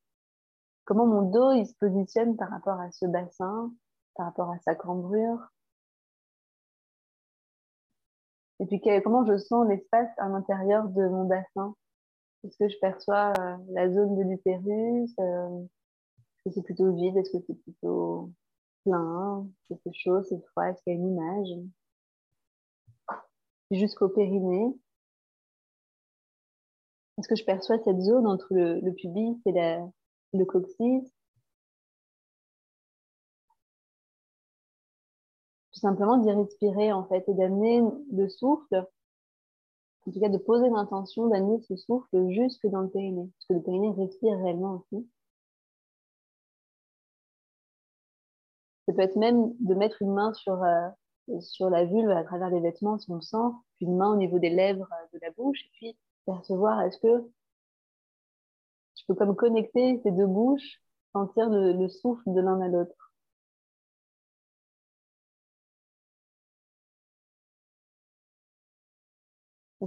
[0.85, 3.73] Comment mon dos se positionne par rapport à ce bassin,
[4.15, 5.41] par rapport à sa cambrure?
[8.61, 11.75] Et puis comment je sens l'espace à l'intérieur de mon bassin?
[12.45, 15.63] Est-ce que je perçois euh, la zone de l'utérus euh,
[16.19, 17.17] Est-ce que c'est plutôt vide?
[17.17, 18.31] Est-ce que c'est plutôt
[18.85, 19.47] plein?
[19.47, 20.23] Est-ce que c'est chaud?
[20.23, 20.65] C'est froid?
[20.69, 21.49] Est-ce qu'il y a une image?
[23.71, 24.79] Jusqu'au périnée.
[27.19, 29.53] Est-ce que je perçois cette zone entre le, pubis et
[30.33, 31.11] le coccyx
[35.77, 38.87] tout simplement d'y respirer en fait et d'amener le souffle,
[40.07, 43.53] en tout cas de poser l'intention d'amener ce souffle jusque dans le périnée, parce que
[43.55, 45.07] le périnée respire réellement aussi.
[48.87, 50.89] Ça peut être même de mettre une main sur, euh,
[51.41, 53.37] sur la vulve à travers les vêtements si on le sent,
[53.77, 56.99] puis une main au niveau des lèvres euh, de la bouche, et puis percevoir est-ce
[56.99, 57.31] que
[58.97, 60.81] je peux comme connecter ces deux bouches,
[61.13, 63.07] sentir le souffle de l'un à l'autre?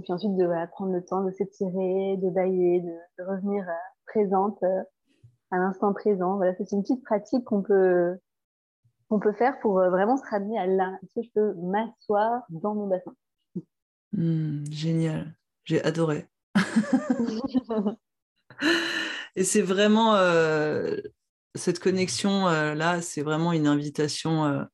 [0.02, 3.72] puis ensuite, de prendre le temps de s'étirer, de bailler, de, revenir euh,
[4.06, 4.82] présente euh,
[5.50, 6.36] à l'instant présent.
[6.36, 8.18] Voilà, c'est une petite pratique qu'on peut,
[9.10, 10.98] qu'on peut faire pour euh, vraiment se ramener à là.
[11.02, 13.12] Est-ce que je peux m'asseoir dans mon bassin?
[14.12, 15.34] Hmm, Génial,
[15.64, 16.26] j'ai adoré.
[19.36, 20.16] Et c'est vraiment
[21.54, 24.66] cette connexion là, c'est vraiment une invitation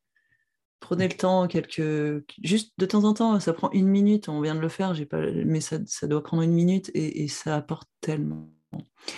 [0.80, 2.24] prenez le temps, quelques...
[2.42, 5.06] juste de temps en temps, ça prend une minute, on vient de le faire, j'ai
[5.06, 5.20] pas...
[5.44, 8.48] mais ça, ça doit prendre une minute et, ça apporte tellement.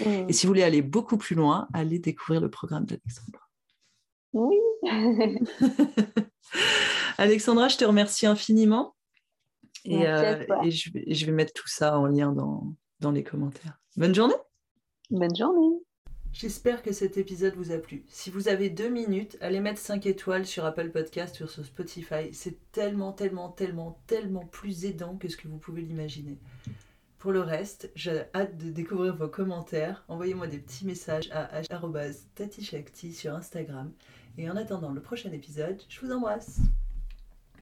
[0.00, 0.32] Et mm.
[0.32, 3.47] si vous voulez aller beaucoup plus loin, allez découvrir le programme d'Alexandra.
[4.32, 4.56] Oui.
[7.18, 8.94] Alexandra, je te remercie infiniment.
[9.84, 13.22] Et, euh, et je, vais, je, vais, mettre tout ça en lien dans, dans les
[13.24, 13.80] commentaires.
[13.96, 14.34] Bonne journée.
[15.10, 15.78] Bonne journée.
[16.32, 18.04] J'espère que cet épisode vous a plu.
[18.08, 22.32] Si vous avez deux minutes, allez mettre 5 étoiles sur Apple Podcast ou sur Spotify.
[22.32, 26.38] C'est tellement, tellement, tellement, tellement plus aidant que ce que vous pouvez l'imaginer.
[27.18, 30.04] Pour le reste, j'ai hâte de découvrir vos commentaires.
[30.06, 31.62] Envoyez-moi des petits messages à
[32.34, 33.92] tatishakti sur Instagram.
[34.38, 36.60] Et en attendant le prochain épisode, je vous embrasse.